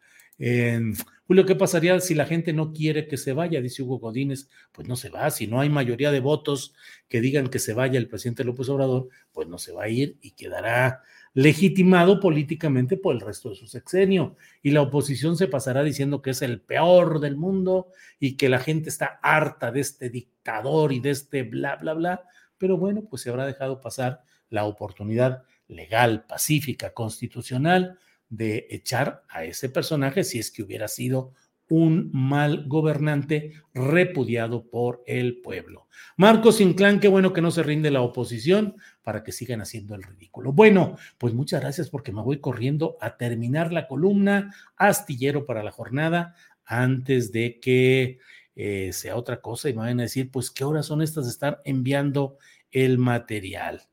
Julio, 1.28 1.46
¿qué 1.46 1.56
pasaría 1.56 2.00
si 2.00 2.16
la 2.16 2.26
gente 2.26 2.54
no 2.54 2.74
quiere 2.74 3.08
que 3.08 3.18
se 3.18 3.34
vaya? 3.34 3.62
Dice 3.62 3.84
Hugo 3.84 4.00
Godínez. 4.00 4.50
Pues 4.72 4.88
no 4.88 4.96
se 4.96 5.10
va. 5.10 5.30
Si 5.30 5.46
no 5.46 5.62
hay 5.62 5.70
mayoría 5.70 6.12
de 6.12 6.22
votos 6.22 6.74
que 7.08 7.22
digan 7.22 7.50
que 7.50 7.60
se 7.60 7.76
vaya 7.76 8.00
el 8.00 8.08
presidente 8.08 8.44
López 8.44 8.68
Obrador, 8.70 9.10
pues 9.32 9.48
no 9.48 9.60
se 9.60 9.74
va 9.74 9.84
a 9.84 9.90
ir 9.90 10.18
y 10.22 10.32
quedará 10.32 11.04
legitimado 11.36 12.22
políticamente 12.22 12.96
por 12.96 13.14
el 13.14 13.22
resto 13.22 13.50
de 13.50 13.56
su 13.56 13.68
sexenio. 13.68 14.38
Y 14.64 14.72
la 14.72 14.82
oposición 14.82 15.36
se 15.36 15.50
pasará 15.50 15.84
diciendo 15.84 16.22
que 16.22 16.32
es 16.32 16.42
el 16.42 16.62
peor 16.62 17.20
del 17.20 17.36
mundo 17.36 17.90
y 18.20 18.38
que 18.38 18.48
la 18.48 18.60
gente 18.60 18.90
está 18.90 19.20
harta 19.22 19.70
de 19.72 19.82
este 19.82 20.10
dictador 20.10 20.94
y 20.94 21.02
de 21.02 21.12
este 21.12 21.44
bla, 21.44 21.76
bla, 21.76 21.94
bla. 21.94 22.24
Pero 22.58 22.78
bueno, 22.78 23.04
pues 23.08 23.22
se 23.22 23.30
habrá 23.30 23.46
dejado 23.46 23.82
pasar 23.82 24.24
la 24.50 24.64
oportunidad 24.64 25.44
legal, 25.68 26.26
pacífica, 26.26 26.94
constitucional 26.94 28.00
de 28.30 28.68
echar 28.72 29.24
a 29.28 29.44
ese 29.44 29.68
personaje 29.68 30.24
si 30.24 30.40
es 30.40 30.52
que 30.52 30.64
hubiera 30.64 30.88
sido 30.88 31.34
un 31.70 32.12
mal 32.14 32.66
gobernante 32.68 33.54
repudiado 33.74 34.70
por 34.70 35.04
el 35.08 35.42
pueblo. 35.42 35.88
Marcos 36.18 36.62
Inclán, 36.62 37.00
qué 37.00 37.08
bueno 37.08 37.34
que 37.34 37.42
no 37.42 37.52
se 37.52 37.64
rinde 37.64 37.92
la 37.92 38.02
oposición 38.02 38.76
para 39.02 39.24
que 39.24 39.32
sigan 39.32 39.62
haciendo 39.62 39.96
el 39.96 40.04
ridículo. 40.04 40.54
Bueno, 40.54 40.98
pues 41.18 41.34
muchas 41.34 41.62
gracias 41.62 41.90
porque 41.90 42.12
me 42.12 42.22
voy 42.22 42.40
corriendo 42.40 42.98
a 43.02 43.18
terminar 43.18 43.74
la 43.74 43.88
columna 43.88 44.54
astillero 44.78 45.46
para 45.46 45.64
la 45.64 45.72
jornada 45.72 46.36
antes 46.66 47.32
de 47.32 47.60
que 47.60 48.20
eh, 48.56 48.92
sea 48.94 49.16
otra 49.16 49.42
cosa 49.42 49.70
y 49.70 49.74
me 49.74 49.80
vayan 49.80 50.00
a 50.00 50.04
decir, 50.04 50.32
pues, 50.32 50.52
¿qué 50.52 50.64
horas 50.64 50.86
son 50.86 51.02
estas 51.02 51.26
de 51.26 51.32
estar 51.32 51.62
enviando 51.66 52.38
el 52.72 52.98
material? 52.98 53.84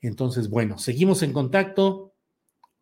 Entonces, 0.00 0.48
bueno, 0.48 0.78
seguimos 0.78 1.22
en 1.22 1.32
contacto 1.32 2.09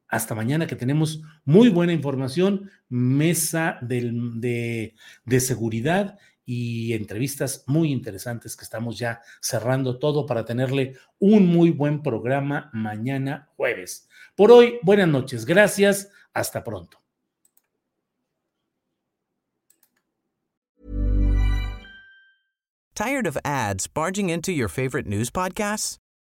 hasta 0.09 0.35
mañana 0.35 0.67
que 0.67 0.77
tenemos 0.77 1.23
muy 1.45 1.69
buena 1.69 1.93
información, 1.93 2.71
mesa 2.89 3.79
de, 3.83 4.95
de, 5.25 5.41
seguridad 5.41 6.19
y 6.45 6.95
entrevistas 6.95 7.65
muy 7.67 7.93
interesantes 7.93 8.57
que 8.57 8.65
estamos 8.65 8.99
ya 8.99 9.21
cerrando 9.41 9.99
todo 9.99 10.25
para 10.25 10.45
tenerle 10.45 10.97
un 11.19 11.47
muy 11.47 11.71
buen 11.71 12.03
programa 12.03 12.71
mañana 12.73 13.51
jueves. 13.57 14.09
Por 14.35 14.51
hoy, 14.51 14.79
buenas 14.83 15.09
noches, 15.09 15.45
gracias, 15.45 16.11
hasta 16.33 16.65
pronto. 16.65 16.99
Tired 22.95 23.29
of 23.29 23.39
ads 23.45 23.87
barging 23.87 24.29
into 24.29 24.51
your 24.51 24.69
favorite 24.69 25.07
news 25.07 25.31
podcasts? 25.31 25.99